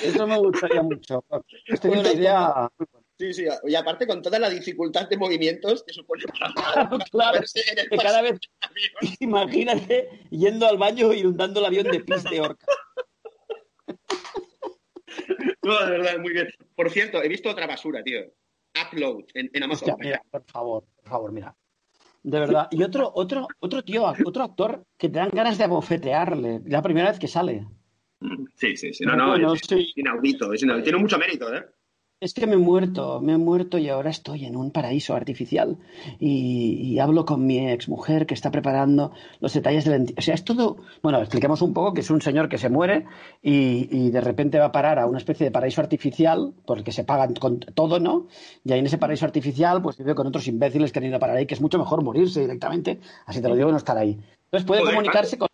Eso 0.04 0.28
me 0.28 0.38
gustaría 0.38 0.82
mucho. 0.82 1.24
He 1.68 1.78
tenido 1.78 2.02
una 2.02 2.14
idea. 2.14 2.70
Sí, 3.18 3.34
sí, 3.34 3.46
y 3.68 3.76
aparte 3.76 4.08
con 4.08 4.22
toda 4.22 4.40
la 4.40 4.50
dificultad 4.50 5.08
de 5.08 5.16
movimientos 5.16 5.84
que 5.84 5.94
supone 5.94 6.24
para 6.26 6.52
claro, 6.56 6.98
claro, 7.12 7.42
que 7.90 7.98
cada 7.98 8.24
vez, 8.24 8.40
imagínate 9.20 10.10
yendo 10.32 10.66
al 10.66 10.80
baño 10.80 11.14
y 11.14 11.20
inundando 11.20 11.60
el 11.60 11.68
avión 11.68 11.92
de 11.92 12.00
pis 12.00 12.24
de 12.24 12.42
orca. 12.42 12.66
No, 15.64 15.86
de 15.86 15.92
verdad, 15.92 16.18
muy 16.20 16.34
bien. 16.34 16.48
Por 16.76 16.90
cierto, 16.90 17.22
he 17.22 17.28
visto 17.28 17.50
otra 17.50 17.68
basura, 17.68 18.02
tío. 18.02 18.22
Upload 18.82 19.26
en, 19.34 19.50
en 19.54 19.64
Amazon. 19.64 19.92
Hostia, 19.92 20.04
mira, 20.04 20.24
por 20.32 20.44
favor, 20.46 20.86
por 20.96 21.10
favor, 21.10 21.32
mira. 21.32 21.56
De 22.24 22.40
verdad. 22.40 22.68
Y 22.72 22.82
otro, 22.82 23.12
otro, 23.14 23.48
otro 23.60 23.84
tío, 23.84 24.12
otro 24.26 24.44
actor 24.44 24.86
que 24.98 25.10
te 25.10 25.20
dan 25.20 25.30
ganas 25.32 25.58
de 25.58 25.66
abofetearle. 25.66 26.62
La 26.66 26.82
primera 26.82 27.10
vez 27.10 27.20
que 27.20 27.28
sale. 27.28 27.68
Sí, 28.56 28.78
sí, 28.78 28.94
sí. 28.94 29.04
No, 29.06 29.16
no, 29.16 29.54
es, 29.54 29.62
sí. 29.68 29.94
inaudito, 29.96 30.54
es 30.54 30.62
inaudito. 30.62 30.84
Tiene 30.84 31.00
mucho 31.00 31.18
mérito, 31.18 31.54
¿eh? 31.54 31.66
Es 32.22 32.36
que 32.36 32.46
me 32.46 32.54
he 32.54 32.58
muerto, 32.58 33.20
me 33.20 33.34
he 33.34 33.38
muerto 33.38 33.80
y 33.80 33.90
ahora 33.90 34.12
estoy 34.12 34.46
en 34.46 34.56
un 34.56 34.70
paraíso 34.70 35.16
artificial 35.16 35.80
y, 36.20 36.74
y 36.80 37.00
hablo 37.00 37.26
con 37.26 37.48
mi 37.48 37.68
exmujer 37.68 38.28
que 38.28 38.36
está 38.36 38.52
preparando 38.52 39.12
los 39.40 39.52
detalles 39.56 39.86
del... 39.86 40.14
O 40.16 40.22
sea, 40.22 40.36
es 40.36 40.44
todo... 40.44 40.78
Bueno, 41.02 41.20
expliquemos 41.20 41.64
un 41.64 41.74
poco 41.74 41.96
que 41.96 42.02
es 42.02 42.12
un 42.12 42.22
señor 42.22 42.48
que 42.48 42.60
se 42.60 42.70
muere 42.70 43.08
y, 43.42 43.88
y, 43.90 44.12
de 44.12 44.22
repente 44.22 44.60
va 44.60 44.66
a 44.66 44.72
parar 44.72 45.00
a 45.00 45.08
una 45.08 45.18
especie 45.18 45.46
de 45.46 45.52
paraíso 45.52 45.82
artificial 45.82 46.54
porque 46.68 46.92
se 46.92 47.04
pagan 47.04 47.34
con 47.34 47.60
todo, 47.60 48.00
¿no? 48.00 48.28
Y 48.64 48.72
ahí 48.72 48.80
en 48.80 48.86
ese 48.86 49.00
paraíso 49.00 49.26
artificial 49.26 49.82
pues 49.82 49.98
vive 49.98 50.14
con 50.14 50.28
otros 50.28 50.48
imbéciles 50.48 50.92
que 50.92 51.00
han 51.00 51.06
ido 51.06 51.16
a 51.16 51.20
parar 51.20 51.38
ahí, 51.38 51.48
que 51.48 51.56
es 51.56 51.62
mucho 51.62 51.80
mejor 51.80 52.04
morirse 52.04 52.42
directamente, 52.42 53.00
así 53.26 53.42
te 53.42 53.50
lo 53.50 53.56
digo, 53.56 53.72
no 53.72 53.78
estar 53.78 53.98
ahí. 53.98 54.20
Entonces 54.46 54.68
puede 54.68 54.82
Joder, 54.82 54.94
comunicarse 54.94 55.40
con 55.40 55.48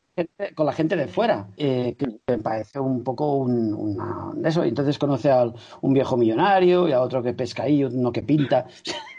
con 0.55 0.65
la 0.65 0.73
gente 0.73 0.95
de 0.95 1.07
fuera, 1.07 1.47
eh, 1.57 1.95
que 1.97 2.07
me 2.27 2.37
parece 2.39 2.79
un 2.79 3.03
poco 3.03 3.35
un, 3.35 3.73
una, 3.73 4.31
eso. 4.47 4.63
Entonces 4.63 4.97
conoce 4.97 5.29
a 5.29 5.51
un 5.81 5.93
viejo 5.93 6.17
millonario 6.17 6.87
y 6.87 6.91
a 6.91 7.01
otro 7.01 7.21
que 7.21 7.33
pesca 7.33 7.63
ahí, 7.63 7.83
uno 7.83 8.11
que 8.11 8.23
pinta. 8.23 8.67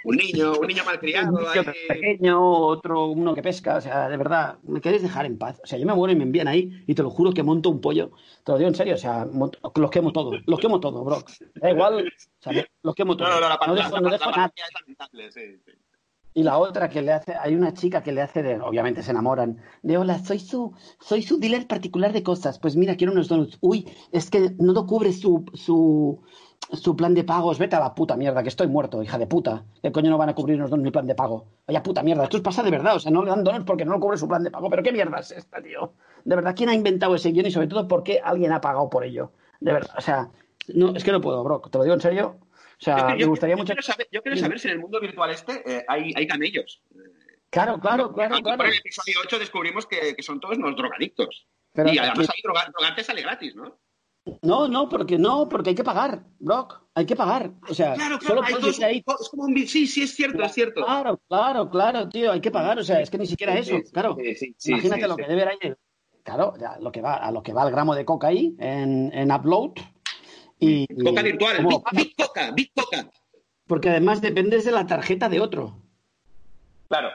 Un 0.05 0.17
niño, 0.17 0.53
un 0.61 0.67
niño 0.67 0.85
malcriado. 0.85 1.37
un 1.37 1.43
niño 1.43 1.73
pequeño, 1.89 2.41
otro, 2.41 3.07
uno 3.07 3.35
que 3.35 3.43
pesca. 3.43 3.77
O 3.77 3.81
sea, 3.81 4.09
de 4.09 4.17
verdad, 4.17 4.59
me 4.63 4.81
queréis 4.81 5.03
dejar 5.03 5.27
en 5.27 5.39
paz. 5.39 5.61
O 5.63 5.67
sea, 5.67 5.79
yo 5.79 5.87
me 5.87 5.95
muero 5.95 6.13
y 6.13 6.17
me 6.17 6.25
envían 6.25 6.49
ahí 6.49 6.83
y 6.87 6.95
te 6.95 7.03
lo 7.03 7.11
juro 7.11 7.33
que 7.33 7.43
monto 7.43 7.71
un 7.71 7.81
pollo. 7.81 8.11
Te 8.45 8.53
lo 8.53 8.59
digo 8.59 8.69
en 8.69 8.75
serio, 8.75 8.95
o 8.95 8.99
sea, 8.99 9.27
los 9.75 9.91
quemo 9.91 10.13
todo. 10.13 10.33
Los 10.47 10.59
quemo 10.59 10.81
todo, 10.81 11.05
bro. 11.05 11.19
Da 11.55 11.71
igual, 11.71 12.07
o 12.07 12.43
sea, 12.43 12.65
los 12.83 12.95
quemo 12.95 13.17
todo. 13.17 13.29
No, 13.29 13.35
no, 13.35 13.41
no, 13.41 13.49
la, 13.49 13.59
no 13.67 13.75
dejo, 13.75 13.95
la, 13.97 14.01
no 14.01 14.11
dejo 14.11 14.31
nada. 14.31 14.53
es 14.55 14.75
lamentable, 14.81 15.31
sí, 15.31 15.59
sí. 15.65 15.73
Y 16.39 16.45
la 16.45 16.57
otra 16.57 16.89
que 16.89 17.03
le 17.03 17.13
hace, 17.13 17.35
hay 17.35 17.57
una 17.57 17.75
chica 17.75 18.01
que 18.01 18.13
le 18.13 18.23
hace 18.23 18.45
de, 18.45 18.61
obviamente 18.61 19.03
se 19.03 19.11
enamoran, 19.11 19.59
de 19.83 19.99
hola, 19.99 20.21
soy 20.21 20.39
su, 20.39 20.73
soy 21.01 21.21
su 21.21 21.41
dealer 21.41 21.67
particular 21.67 22.13
de 22.13 22.23
cosas. 22.23 22.61
Pues 22.61 22.77
mira, 22.77 22.95
quiero 22.95 23.13
unos 23.13 23.27
donuts. 23.27 23.59
Uy, 23.61 23.91
es 24.13 24.31
que 24.31 24.55
no 24.57 24.73
lo 24.73 24.87
cubre 24.87 25.13
su, 25.13 25.45
su, 25.55 26.23
su 26.73 26.95
plan 26.95 27.15
de 27.15 27.25
pagos. 27.25 27.59
Vete 27.59 27.75
a 27.75 27.81
la 27.81 27.93
puta 27.93 28.17
mierda, 28.17 28.45
que 28.45 28.51
estoy 28.51 28.69
muerto, 28.69 29.03
hija 29.03 29.19
de 29.19 29.27
puta. 29.27 29.65
¿Qué 29.83 29.91
coño 29.91 30.11
no 30.11 30.17
van 30.17 30.29
a 30.29 30.37
cubrir 30.37 30.59
unos 30.59 30.71
donuts 30.71 30.85
mi 30.85 30.93
plan 30.93 31.09
de 31.09 31.17
pago? 31.17 31.47
Vaya 31.67 31.83
puta 31.83 32.05
mierda, 32.05 32.23
esto 32.23 32.41
pasa 32.41 32.63
de 32.63 32.71
verdad. 32.71 32.95
O 32.95 33.01
sea, 33.01 33.11
no 33.11 33.25
le 33.25 33.31
dan 33.31 33.43
donuts 33.43 33.65
porque 33.65 33.85
no 33.85 33.95
lo 33.95 33.99
cubre 33.99 34.17
su 34.17 34.29
plan 34.29 34.45
de 34.45 34.53
pago. 34.53 34.71
Pero 34.71 34.85
qué 34.85 34.93
mierda 34.93 35.19
es 35.19 35.33
esta, 35.33 35.61
tío. 35.61 35.95
De 36.25 36.37
verdad, 36.37 36.55
¿quién 36.57 36.69
ha 36.69 36.75
inventado 36.75 37.17
ese 37.17 37.33
guion 37.33 37.47
y 37.47 37.51
sobre 37.51 37.67
todo 37.67 37.89
por 37.89 38.05
qué 38.05 38.21
alguien 38.23 38.53
ha 38.53 38.61
pagado 38.61 38.89
por 38.89 39.03
ello? 39.03 39.33
De 39.59 39.73
verdad, 39.73 39.97
o 39.99 40.01
sea, 40.01 40.31
no, 40.73 40.95
es 40.95 41.03
que 41.03 41.11
no 41.11 41.21
puedo, 41.21 41.43
bro. 41.43 41.63
Te 41.63 41.79
lo 41.79 41.83
digo 41.83 41.97
en 41.97 42.01
serio. 42.01 42.37
O 42.81 42.85
sea, 42.85 43.11
yo, 43.17 43.17
me 43.17 43.25
gustaría 43.27 43.55
yo 43.57 43.59
mucho. 43.59 43.73
Quiero 43.73 43.83
saber, 43.83 44.09
yo 44.13 44.23
quiero 44.23 44.37
saber 44.37 44.61
si 44.61 44.69
en 44.69 44.75
el 44.75 44.81
mundo 44.81 45.01
virtual 45.01 45.31
este 45.31 45.63
eh, 45.67 45.85
hay, 45.89 46.13
hay 46.15 46.27
camellos. 46.27 46.83
Claro, 47.51 47.81
claro, 47.81 48.13
claro. 48.13 48.35
Aquí 48.35 48.43
claro. 48.43 48.59
por 48.59 48.67
el 48.67 48.79
episodio 48.79 49.15
8 49.25 49.39
descubrimos 49.39 49.87
que, 49.87 50.15
que 50.15 50.23
son 50.23 50.39
todos 50.39 50.59
unos 50.59 50.77
drogadictos. 50.77 51.49
Pero 51.73 51.93
y 51.93 51.99
además 51.99 52.19
que- 52.29 52.33
ahí 52.37 52.43
droga, 52.43 52.71
drogarte 52.73 53.05
sale 53.05 53.23
gratis, 53.23 53.57
¿no? 53.57 53.79
No, 54.43 54.69
no, 54.69 54.89
porque 54.89 55.17
no, 55.17 55.49
porque 55.49 55.71
hay 55.71 55.75
que 55.77 55.85
pagar, 55.85 56.23
Brock. 56.39 56.83
Hay 56.95 57.07
que 57.07 57.17
pagar. 57.17 57.51
O 57.69 57.75
sea, 57.75 57.95
Claro, 57.95 58.19
claro, 58.19 58.45
solo 58.47 58.61
dos- 58.67 58.81
ahí. 58.83 59.03
es 59.21 59.29
como 59.31 59.45
un... 59.45 59.57
Sí, 59.67 59.87
sí, 59.87 60.03
es 60.03 60.15
cierto, 60.15 60.43
es 60.43 60.53
cierto. 60.53 60.85
Claro, 60.85 61.19
claro, 61.29 61.71
claro, 61.71 62.09
tío, 62.09 62.33
hay 62.33 62.41
que 62.41 62.51
pagar. 62.51 62.79
O 62.79 62.85
sea, 62.85 63.01
es 63.01 63.09
que 63.11 63.17
ni 63.19 63.27
siquiera 63.27 63.59
eso. 63.59 63.79
claro. 63.93 64.17
sí, 64.21 64.35
sí, 64.35 64.55
sí, 64.59 64.73
Imagínate 64.73 65.09
lo 65.09 65.17
que 65.17 65.27
debe 65.27 65.45
ahí. 65.45 65.73
Claro, 66.23 66.53
ya, 66.61 66.77
lo 66.79 66.93
que 66.93 67.01
va, 67.01 67.15
a 67.15 67.33
lo 67.33 67.43
que 67.43 67.55
va 67.55 67.65
el 67.65 67.71
gramo 67.71 67.95
de 67.95 68.05
coca 68.05 68.27
ahí 68.27 68.55
en, 68.59 69.11
en 69.15 69.33
upload. 69.33 69.73
Y, 70.61 70.87
Coca 71.05 71.23
virtual, 71.23 71.57
¿cómo 71.59 71.71
lo 71.71 71.83
Big? 71.93 72.07
Big 72.07 72.17
Coca, 72.17 72.51
Big 72.53 72.73
Coca. 72.75 73.11
Porque 73.67 73.91
además 73.91 74.21
dependes 74.21 74.65
de 74.65 74.73
la 74.73 74.87
tarjeta 74.87 75.29
de 75.29 75.41
otro. 75.41 75.77
Claro. 76.89 77.11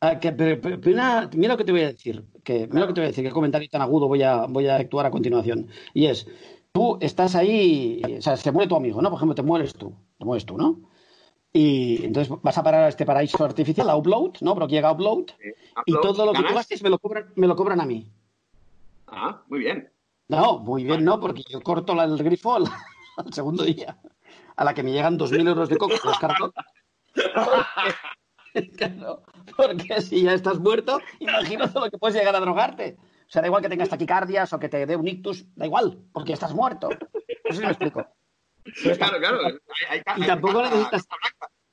Ah, 0.00 0.18
que- 0.20 0.32
pero- 0.32 0.78
una- 0.90 1.28
mira 1.34 1.54
lo 1.54 1.58
que 1.58 1.64
te 1.64 1.72
voy 1.72 1.82
a 1.82 1.88
decir, 1.88 2.24
que 2.44 2.68
mira 2.68 2.80
lo 2.82 2.86
que 2.88 2.92
te 2.94 3.00
voy 3.00 3.06
a 3.06 3.10
decir, 3.10 3.24
qué 3.24 3.30
comentario 3.32 3.68
tan 3.68 3.82
agudo 3.82 4.06
voy 4.06 4.22
a, 4.22 4.46
voy 4.46 4.68
a 4.68 4.76
actuar 4.76 5.06
a 5.06 5.10
continuación. 5.10 5.68
Y 5.92 6.06
es, 6.06 6.26
tú 6.72 6.98
estás 7.00 7.34
ahí, 7.34 8.00
o 8.18 8.22
sea, 8.22 8.36
se 8.36 8.52
muere 8.52 8.68
tu 8.68 8.76
amigo, 8.76 9.02
¿no? 9.02 9.10
Por 9.10 9.16
ejemplo, 9.18 9.34
te 9.34 9.42
mueres 9.42 9.74
tú, 9.74 9.92
te 10.18 10.24
mueres 10.24 10.46
tú, 10.46 10.56
¿no? 10.56 10.80
Y 11.52 12.04
entonces 12.04 12.32
vas 12.42 12.56
a 12.58 12.62
parar 12.62 12.84
a 12.84 12.88
este 12.88 13.04
paraíso 13.04 13.42
artificial, 13.42 13.90
a 13.90 13.96
upload, 13.96 14.34
¿no? 14.42 14.54
Pero 14.54 14.68
llega 14.68 14.92
upload, 14.92 15.24
y 15.86 15.92
todo 15.92 16.26
lo 16.26 16.32
que 16.32 16.38
tú 16.38 16.54
gastes 16.54 16.82
me 16.82 16.90
lo 16.90 16.98
cobran, 17.00 17.32
me 17.34 17.46
lo 17.48 17.56
cobran 17.56 17.80
a 17.80 17.84
mí. 17.86 18.06
Ah, 19.08 19.42
muy 19.48 19.60
bien. 19.60 19.90
No, 20.28 20.58
muy 20.58 20.84
bien, 20.84 21.04
no, 21.04 21.18
porque 21.20 21.42
yo 21.48 21.60
corto 21.60 21.94
la- 21.94 22.04
el 22.04 22.18
grifo 22.22 22.54
al, 22.56 22.64
al 23.16 23.32
segundo 23.32 23.64
día, 23.64 23.98
a 24.56 24.64
la 24.64 24.74
que 24.74 24.82
me 24.82 24.92
llegan 24.92 25.18
2.000 25.18 25.48
euros 25.48 25.68
de 25.68 25.76
coca, 25.76 25.94
los 26.04 26.18
cargo. 26.18 26.52
Porque, 28.54 28.92
porque 29.56 30.00
si 30.02 30.22
ya 30.22 30.32
estás 30.32 30.58
muerto, 30.58 30.98
imagínate 31.20 31.78
lo 31.78 31.90
que 31.90 31.98
puedes 31.98 32.16
llegar 32.16 32.34
a 32.34 32.40
drogarte. 32.40 32.96
O 33.00 33.30
sea, 33.30 33.42
da 33.42 33.48
igual 33.48 33.62
que 33.62 33.68
tengas 33.68 33.90
taquicardias 33.90 34.52
o 34.52 34.58
que 34.58 34.68
te 34.70 34.84
dé 34.86 34.96
un 34.96 35.06
ictus, 35.06 35.44
da 35.54 35.66
igual, 35.66 35.98
porque 36.12 36.32
estás 36.32 36.54
muerto. 36.54 36.88
No 36.88 37.50
sé 37.50 37.56
si 37.56 37.60
me 37.60 37.68
explico. 37.68 38.06
Claro, 38.96 39.18
claro. 39.18 39.38
Hay, 39.90 40.00
hay, 40.06 40.22
Y 40.22 40.26
tampoco 40.26 40.60
hay- 40.60 40.70
necesitas- 40.70 41.06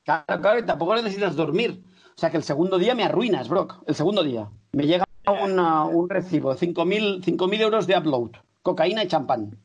Claro, 0.04 0.42
claro, 0.42 0.60
y 0.60 0.66
tampoco 0.66 0.96
necesitas 0.96 1.36
dormir. 1.36 1.82
O 2.16 2.20
sea, 2.20 2.30
que 2.30 2.38
el 2.38 2.44
segundo 2.44 2.78
día 2.78 2.94
me 2.94 3.04
arruinas, 3.06 3.48
Brock. 3.50 3.82
El 3.88 3.96
segundo 3.96 4.22
día. 4.24 4.50
Me 4.74 4.86
llega 4.86 5.06
una- 5.44 5.86
un 5.86 6.10
recibo, 6.10 6.56
5.000 6.56 7.22
5.000 7.24 7.62
euros 7.62 7.88
de 7.88 7.98
upload, 7.98 8.32
cocaína 8.66 9.04
y 9.04 9.08
champán. 9.08 9.56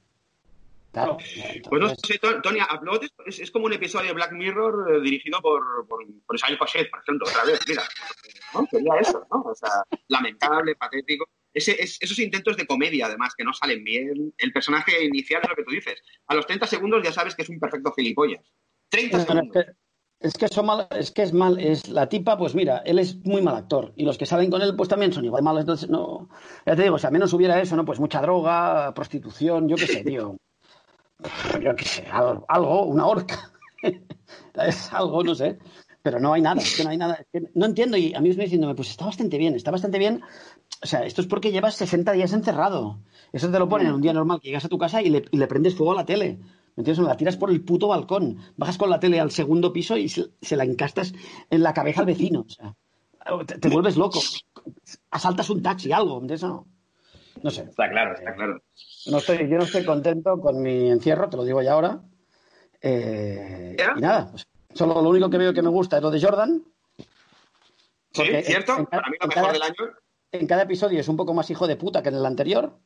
Claro. 0.92 1.16
Pues 1.16 1.80
no 1.80 1.88
entonces- 1.88 1.98
sé, 2.06 2.18
To- 2.18 2.42
Tony, 2.42 2.58
Upload 2.60 3.04
es, 3.04 3.12
es- 3.26 3.40
es 3.40 3.50
como 3.50 3.66
un 3.66 3.72
episodio 3.72 4.08
de 4.08 4.12
Black 4.14 4.32
Mirror 4.32 4.92
eh, 4.96 5.00
dirigido 5.00 5.40
por, 5.40 5.86
por, 5.88 6.04
por 6.26 6.36
Isabel 6.36 6.58
por 6.58 6.68
ejemplo, 6.68 7.26
otra 7.28 7.44
vez, 7.44 7.60
mira. 7.66 7.82
¿no? 8.54 8.66
Sería 8.70 8.94
eso, 9.00 9.24
¿no? 9.30 9.40
O 9.42 9.54
sea, 9.54 9.70
lamentable, 10.08 10.74
patético. 10.74 11.28
Ese, 11.54 11.80
es- 11.82 11.96
esos 12.00 12.18
intentos 12.18 12.56
de 12.56 12.66
comedia, 12.66 13.06
además, 13.06 13.34
que 13.36 13.44
no 13.44 13.52
salen 13.54 13.82
bien. 13.84 14.34
El 14.36 14.52
personaje 14.52 15.02
inicial 15.04 15.40
es 15.42 15.48
lo 15.48 15.54
que 15.56 15.64
tú 15.64 15.70
dices. 15.70 16.02
A 16.26 16.34
los 16.34 16.46
30 16.46 16.66
segundos 16.66 17.02
ya 17.04 17.12
sabes 17.12 17.34
que 17.34 17.42
es 17.42 17.48
un 17.48 17.58
perfecto 17.60 17.92
gilipollas. 17.92 18.44
30 18.88 19.16
Bueno, 19.16 19.22
es 19.22 19.52
segundos. 19.52 19.76
Es 20.20 20.35
que 20.35 20.48
son 20.48 20.66
mal- 20.66 20.87
es 20.90 21.11
que 21.11 21.22
es 21.22 21.33
mal, 21.33 21.59
es 21.59 21.88
la 21.88 22.09
tipa, 22.09 22.37
pues 22.37 22.54
mira, 22.54 22.78
él 22.85 22.98
es 22.98 23.16
muy 23.24 23.40
mal 23.42 23.56
actor 23.56 23.92
y 23.96 24.04
los 24.04 24.18
que 24.18 24.26
salen 24.26 24.50
con 24.50 24.61
él 24.62 24.76
pues 24.76 24.88
también 24.88 25.12
son 25.12 25.24
igual 25.24 25.42
malos, 25.42 25.62
entonces 25.62 25.88
no, 25.88 26.28
ya 26.66 26.76
te 26.76 26.83
digo, 26.83 26.98
si 26.98 27.06
al 27.06 27.12
menos 27.12 27.33
hubiera 27.33 27.61
eso, 27.61 27.74
¿no? 27.76 27.85
Pues 27.85 27.98
mucha 28.00 28.20
droga, 28.20 28.92
prostitución, 28.94 29.68
yo 29.68 29.76
qué 29.76 29.87
sé, 29.87 30.04
tío. 30.04 30.37
Yo 31.62 31.76
qué 31.76 31.85
sé, 31.85 32.06
algo, 32.48 32.85
una 32.85 33.06
horca. 33.06 33.52
es 34.54 34.92
algo, 34.92 35.22
no 35.22 35.35
sé. 35.35 35.59
Pero 36.02 36.18
no 36.18 36.33
hay 36.33 36.40
nada, 36.40 36.62
es 36.62 36.74
que 36.74 36.83
no 36.83 36.88
hay 36.88 36.96
nada. 36.96 37.14
es 37.14 37.26
que 37.30 37.50
no 37.54 37.66
entiendo 37.66 37.98
y 37.98 38.14
a 38.14 38.20
mí 38.20 38.30
me 38.30 38.44
diciéndome, 38.44 38.74
pues 38.74 38.88
está 38.90 39.04
bastante 39.04 39.37
bien, 39.37 39.54
está 39.54 39.70
bastante 39.70 39.98
bien. 39.98 40.22
O 40.83 40.87
sea, 40.87 41.04
esto 41.04 41.20
es 41.20 41.26
porque 41.26 41.52
llevas 41.52 41.74
60 41.74 42.12
días 42.12 42.33
encerrado. 42.33 43.00
Eso 43.33 43.50
te 43.50 43.59
lo 43.59 43.68
ponen 43.68 43.88
en 43.88 43.94
un 43.94 44.00
día 44.00 44.14
normal 44.14 44.40
que 44.40 44.48
llegas 44.48 44.64
a 44.64 44.70
tu 44.70 44.78
casa 44.78 45.02
y 45.02 45.11
le, 45.11 45.24
y 45.30 45.37
le 45.37 45.46
prendes 45.46 45.74
fuego 45.74 45.92
a 45.92 45.96
la 45.96 46.06
tele. 46.06 46.38
¿Me 46.81 46.83
entiendes? 46.83 47.07
La 47.07 47.16
tiras 47.16 47.37
por 47.37 47.51
el 47.51 47.62
puto 47.62 47.88
balcón. 47.88 48.38
Bajas 48.57 48.79
con 48.79 48.88
la 48.88 48.99
tele 48.99 49.21
al 49.21 49.31
segundo 49.31 49.71
piso 49.73 49.97
y 49.99 50.09
se, 50.09 50.31
se 50.40 50.57
la 50.57 50.64
encastas 50.64 51.12
en 51.51 51.62
la 51.62 51.75
cabeza 51.75 52.01
al 52.01 52.07
vecino. 52.07 52.40
O 52.40 52.49
sea, 52.49 52.75
te, 53.47 53.59
te 53.59 53.69
vuelves 53.69 53.97
loco. 53.99 54.19
Asaltas 55.11 55.51
un 55.51 55.62
taxi, 55.62 55.93
algo. 55.93 56.16
¿me 56.21 56.25
entiendes 56.25 56.43
no? 56.45 56.66
No 57.43 57.51
sé. 57.51 57.62
Está 57.62 57.90
claro, 57.90 58.14
está 58.14 58.35
claro. 58.35 58.62
No 59.07 59.19
estoy, 59.19 59.38
yo 59.49 59.59
no 59.59 59.64
estoy 59.64 59.85
contento 59.85 60.40
con 60.40 60.62
mi 60.62 60.88
encierro, 60.90 61.29
te 61.29 61.37
lo 61.37 61.45
digo 61.45 61.61
ya 61.61 61.73
ahora. 61.75 62.01
Eh, 62.81 63.77
y 63.97 64.01
nada, 64.01 64.33
solo 64.73 65.03
lo 65.03 65.09
único 65.11 65.29
que 65.29 65.37
veo 65.38 65.53
que 65.53 65.61
me 65.62 65.69
gusta 65.69 65.99
es 65.99 66.03
lo 66.03 66.11
de 66.11 66.21
Jordan. 66.21 66.62
Sí, 68.12 68.23
¿cierto? 68.45 68.73
en- 68.73 68.79
en 68.81 68.87
cada- 68.87 69.03
Para 69.03 69.11
mí 69.11 69.16
lo 69.21 69.27
mejor 69.29 69.35
cada- 69.43 69.53
del 69.53 69.62
año. 69.62 69.75
En 70.33 70.47
cada 70.47 70.62
episodio 70.62 71.01
es 71.01 71.09
un 71.09 71.16
poco 71.16 71.35
más 71.35 71.51
hijo 71.51 71.66
de 71.66 71.77
puta 71.77 72.03
que 72.03 72.09
en 72.09 72.14
el 72.16 72.25
anterior. 72.27 72.79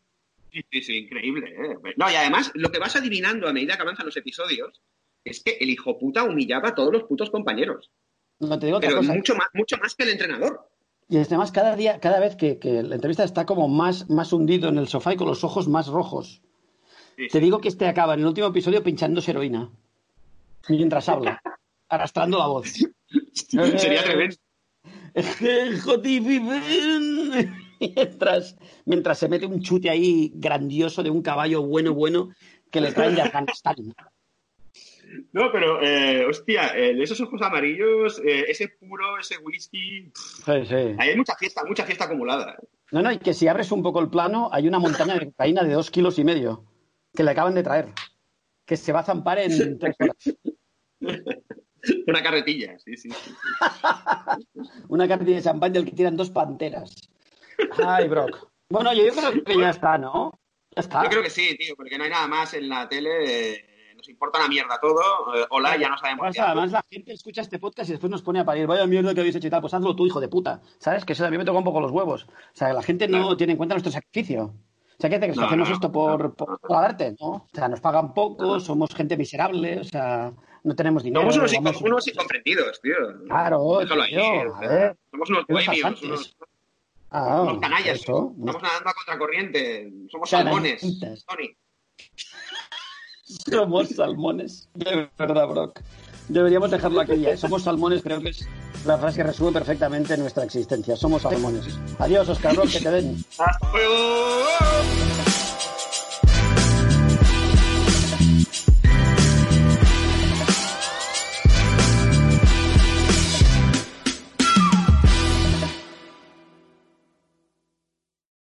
Sí, 0.55 0.63
sí, 0.71 0.83
sí, 0.83 0.97
increíble. 0.99 1.51
¿eh? 1.51 1.95
No, 1.97 2.09
y 2.11 2.15
además, 2.15 2.53
lo 2.55 2.71
que 2.71 2.79
vas 2.79 2.95
adivinando 2.95 3.49
a 3.49 3.53
medida 3.53 3.75
que 3.77 3.83
avanzan 3.83 4.07
los 4.07 4.17
episodios 4.17 4.81
es 5.25 5.43
que 5.43 5.57
el 5.61 5.69
hijo 5.69 5.99
puta 5.99 6.23
humillaba 6.23 6.69
a 6.69 6.75
todos 6.77 6.93
los 6.93 7.03
putos 7.05 7.31
compañeros. 7.31 7.91
No 8.39 8.57
te 8.59 8.67
digo 8.67 8.79
otra 8.79 8.89
Pero 8.91 9.01
cosa. 9.01 9.15
mucho 9.15 9.35
más, 9.35 9.49
mucho 9.55 9.77
más 9.79 9.95
que 9.97 10.05
el 10.05 10.11
entrenador. 10.11 10.71
Y 11.09 11.17
además, 11.19 11.51
cada 11.51 11.75
día, 11.75 11.99
cada 11.99 12.21
vez 12.21 12.37
que, 12.37 12.59
que 12.61 12.85
la 12.85 12.95
entrevista 12.95 13.25
está 13.25 13.45
como 13.47 13.67
más, 13.69 14.09
más 14.09 14.33
hundido 14.33 14.69
en 14.69 14.79
el 14.79 14.87
sofá 14.87 15.13
y 15.13 15.17
con 15.17 15.27
los 15.27 15.43
ojos 15.43 15.67
más 15.67 15.89
rojos. 15.89 16.41
Sí, 17.17 17.27
Te 17.29 17.39
sí. 17.39 17.41
digo 17.41 17.61
que 17.61 17.69
este 17.69 17.89
acaba 17.89 18.15
en 18.15 18.21
el 18.21 18.27
último 18.27 18.47
episodio 18.47 18.83
pinchándose 18.83 19.33
heroína. 19.33 19.71
Mientras 20.69 21.09
habla, 21.09 21.43
arrastrando 21.89 22.39
la 22.39 22.47
voz. 22.47 22.73
Sería 23.33 24.05
tremendo. 24.05 24.37
Mientras, 27.97 28.57
mientras 28.85 29.19
se 29.19 29.29
mete 29.29 29.47
un 29.47 29.61
chute 29.61 29.91
ahí 29.91 30.33
grandioso 30.35 31.03
de 31.03 31.11
un 31.11 31.23
caballo 31.23 31.63
bueno, 31.63 31.95
bueno, 31.95 32.31
que 32.71 32.81
le 32.81 32.93
traen 32.93 33.15
de 33.15 33.23
Afganistán. 33.23 33.77
No, 35.33 35.53
pero, 35.53 35.81
eh, 35.83 36.27
hostia, 36.27 36.77
eh, 36.77 37.01
esos 37.01 37.21
ojos 37.21 37.41
amarillos, 37.43 38.21
eh, 38.25 38.47
ese 38.49 38.69
puro, 38.69 39.19
ese 39.19 39.39
whisky. 39.39 40.11
Sí, 40.15 40.67
sí. 40.67 40.97
Hay 40.99 41.17
mucha 41.17 41.37
fiesta, 41.37 41.63
mucha 41.65 41.85
fiesta 41.85 42.05
acumulada. 42.05 42.57
No, 42.91 43.03
no, 43.03 43.13
y 43.13 43.19
que 43.19 43.35
si 43.35 43.47
abres 43.47 43.71
un 43.71 43.83
poco 43.83 44.01
el 44.01 44.09
plano, 44.09 44.49
hay 44.53 44.67
una 44.67 44.79
montaña 44.79 45.15
de 45.15 45.27
cocaína 45.27 45.63
de 45.63 45.73
dos 45.73 45.91
kilos 45.91 46.19
y 46.19 46.25
medio 46.25 46.65
que 47.15 47.23
le 47.23 47.31
acaban 47.31 47.55
de 47.55 47.63
traer. 47.63 47.89
Que 48.65 48.77
se 48.77 48.93
va 48.93 49.01
a 49.01 49.05
zampar 49.05 49.39
en 49.39 49.79
tres 49.79 49.97
horas. 50.01 50.17
Una 52.07 52.23
carretilla, 52.23 52.79
sí, 52.79 52.97
sí. 52.97 53.11
sí, 53.11 53.17
sí. 53.25 53.33
una 54.89 55.07
carretilla 55.07 55.37
de 55.37 55.43
champán 55.43 55.73
del 55.73 55.85
que 55.85 55.93
tiran 55.93 56.17
dos 56.17 56.31
panteras. 56.31 56.95
Ay, 57.87 58.09
Brock. 58.09 58.49
Bueno, 58.69 58.93
yo 58.93 59.05
creo 59.13 59.45
que 59.45 59.59
ya 59.59 59.71
está, 59.71 59.99
¿no? 59.99 60.33
Ya 60.75 60.81
está. 60.81 61.03
Yo 61.05 61.11
creo 61.11 61.23
que 61.23 61.31
sí, 61.31 61.57
tío, 61.57 61.75
porque 61.77 61.97
no 61.99 62.05
hay 62.05 62.11
nada 62.11 62.27
más 62.27 62.55
en 62.55 62.69
la 62.69 62.89
tele. 62.89 63.55
eh, 63.55 63.65
nos 63.97 64.09
importa 64.09 64.39
una 64.41 64.49
mierda 64.49 64.79
todo. 64.81 65.01
eh, 65.37 65.47
hola, 65.51 65.77
ya 65.77 65.89
no 65.89 65.97
sabemos. 65.99 66.27
Pues 66.27 66.39
además 66.39 66.73
la 66.73 66.85
gente 66.91 67.13
escucha 67.13 67.41
este 67.43 67.59
podcast 67.59 67.89
y 67.89 67.93
después 67.93 68.11
nos 68.11 68.23
pone 68.23 68.41
a 68.41 68.45
parir, 68.45 68.67
vaya 68.67 68.87
mierda 68.87 69.15
que 69.15 69.21
habéis 69.21 69.37
hecho 69.37 69.47
y 69.47 69.51
tal, 69.51 69.61
pues 69.61 69.73
hazlo 69.75 69.95
tú, 69.97 70.07
hijo 70.07 70.21
de 70.21 70.29
puta. 70.29 70.61
¿Sabes? 70.79 71.05
Que 71.05 71.13
eso 71.15 71.25
a 71.25 71.31
mí 71.31 71.39
me 71.39 71.45
toca 71.45 71.59
un 71.59 71.65
poco 71.65 71.81
los 71.81 71.91
huevos. 71.93 72.25
O 72.25 72.29
sea, 72.53 72.73
la 72.73 72.83
gente 72.83 73.07
no 73.09 73.37
tiene 73.37 73.53
en 73.53 73.57
cuenta 73.57 73.75
nuestro 73.75 73.93
sacrificio. 73.93 74.45
O 74.97 74.97
sea, 75.01 75.11
¿qué 75.11 75.17
hace 75.17 75.31
que 75.31 75.35
No, 75.37 75.47
hacemos 75.47 75.71
esto 75.71 75.91
por, 75.91 76.35
por, 76.35 76.59
darte, 76.69 77.17
¿no? 77.21 77.27
O 77.29 77.49
sea, 77.53 77.67
nos 77.69 77.81
pagan 77.81 78.15
poco, 78.15 78.61
somos 78.61 78.95
gente 78.95 79.17
miserable, 79.17 79.81
o 79.81 79.85
sea, 79.85 80.33
no 80.63 80.75
tenemos 80.77 81.03
dinero. 81.03 81.23
Somos 81.33 81.53
unos, 81.53 81.81
vamos- 81.83 82.09
incomprendidos, 82.09 82.81
tío. 82.81 82.95
Claro, 83.27 83.79
Déjalo 83.81 84.03
ahí. 84.03 84.11
tío, 84.13 84.23
o 84.53 84.55
a 84.55 84.59
sea, 84.61 84.69
ver. 84.69 84.97
somos 85.11 85.31
unos 85.31 85.47
bohemios, 85.49 86.03
unos, 86.03 86.37
Ah, 87.17 87.43
unos 87.43 87.61
canallas. 87.61 88.01
eso, 88.01 88.35
Estamos 88.37 88.61
nadando 88.61 88.91
a 88.91 88.93
contracorriente. 88.93 89.93
Somos 90.11 90.29
salmones, 90.29 90.81
Tony. 90.81 91.57
Somos 93.51 93.89
salmones. 93.91 94.69
De 94.75 95.09
verdad, 95.17 95.47
Brock. 95.47 95.81
Deberíamos 96.29 96.73
dejarlo 96.73 97.01
aquí 97.01 97.21
ya. 97.21 97.37
Somos 97.37 97.63
salmones, 97.63 98.03
creo 98.03 98.21
que 98.21 98.31
es 98.31 98.49
la 98.85 98.99
frase 98.99 99.19
que 99.19 99.23
resume 99.23 99.53
perfectamente 99.53 100.17
nuestra 100.17 100.43
existencia. 100.43 100.97
Somos 100.97 101.23
salmones. 101.23 101.79
Adiós, 102.01 102.29
Oscar 102.29 102.57
Brock, 102.57 102.71
que 102.71 102.81
te 102.81 102.91
den. 102.91 103.25
¡Hasta 103.39 103.71
luego! 103.73 105.14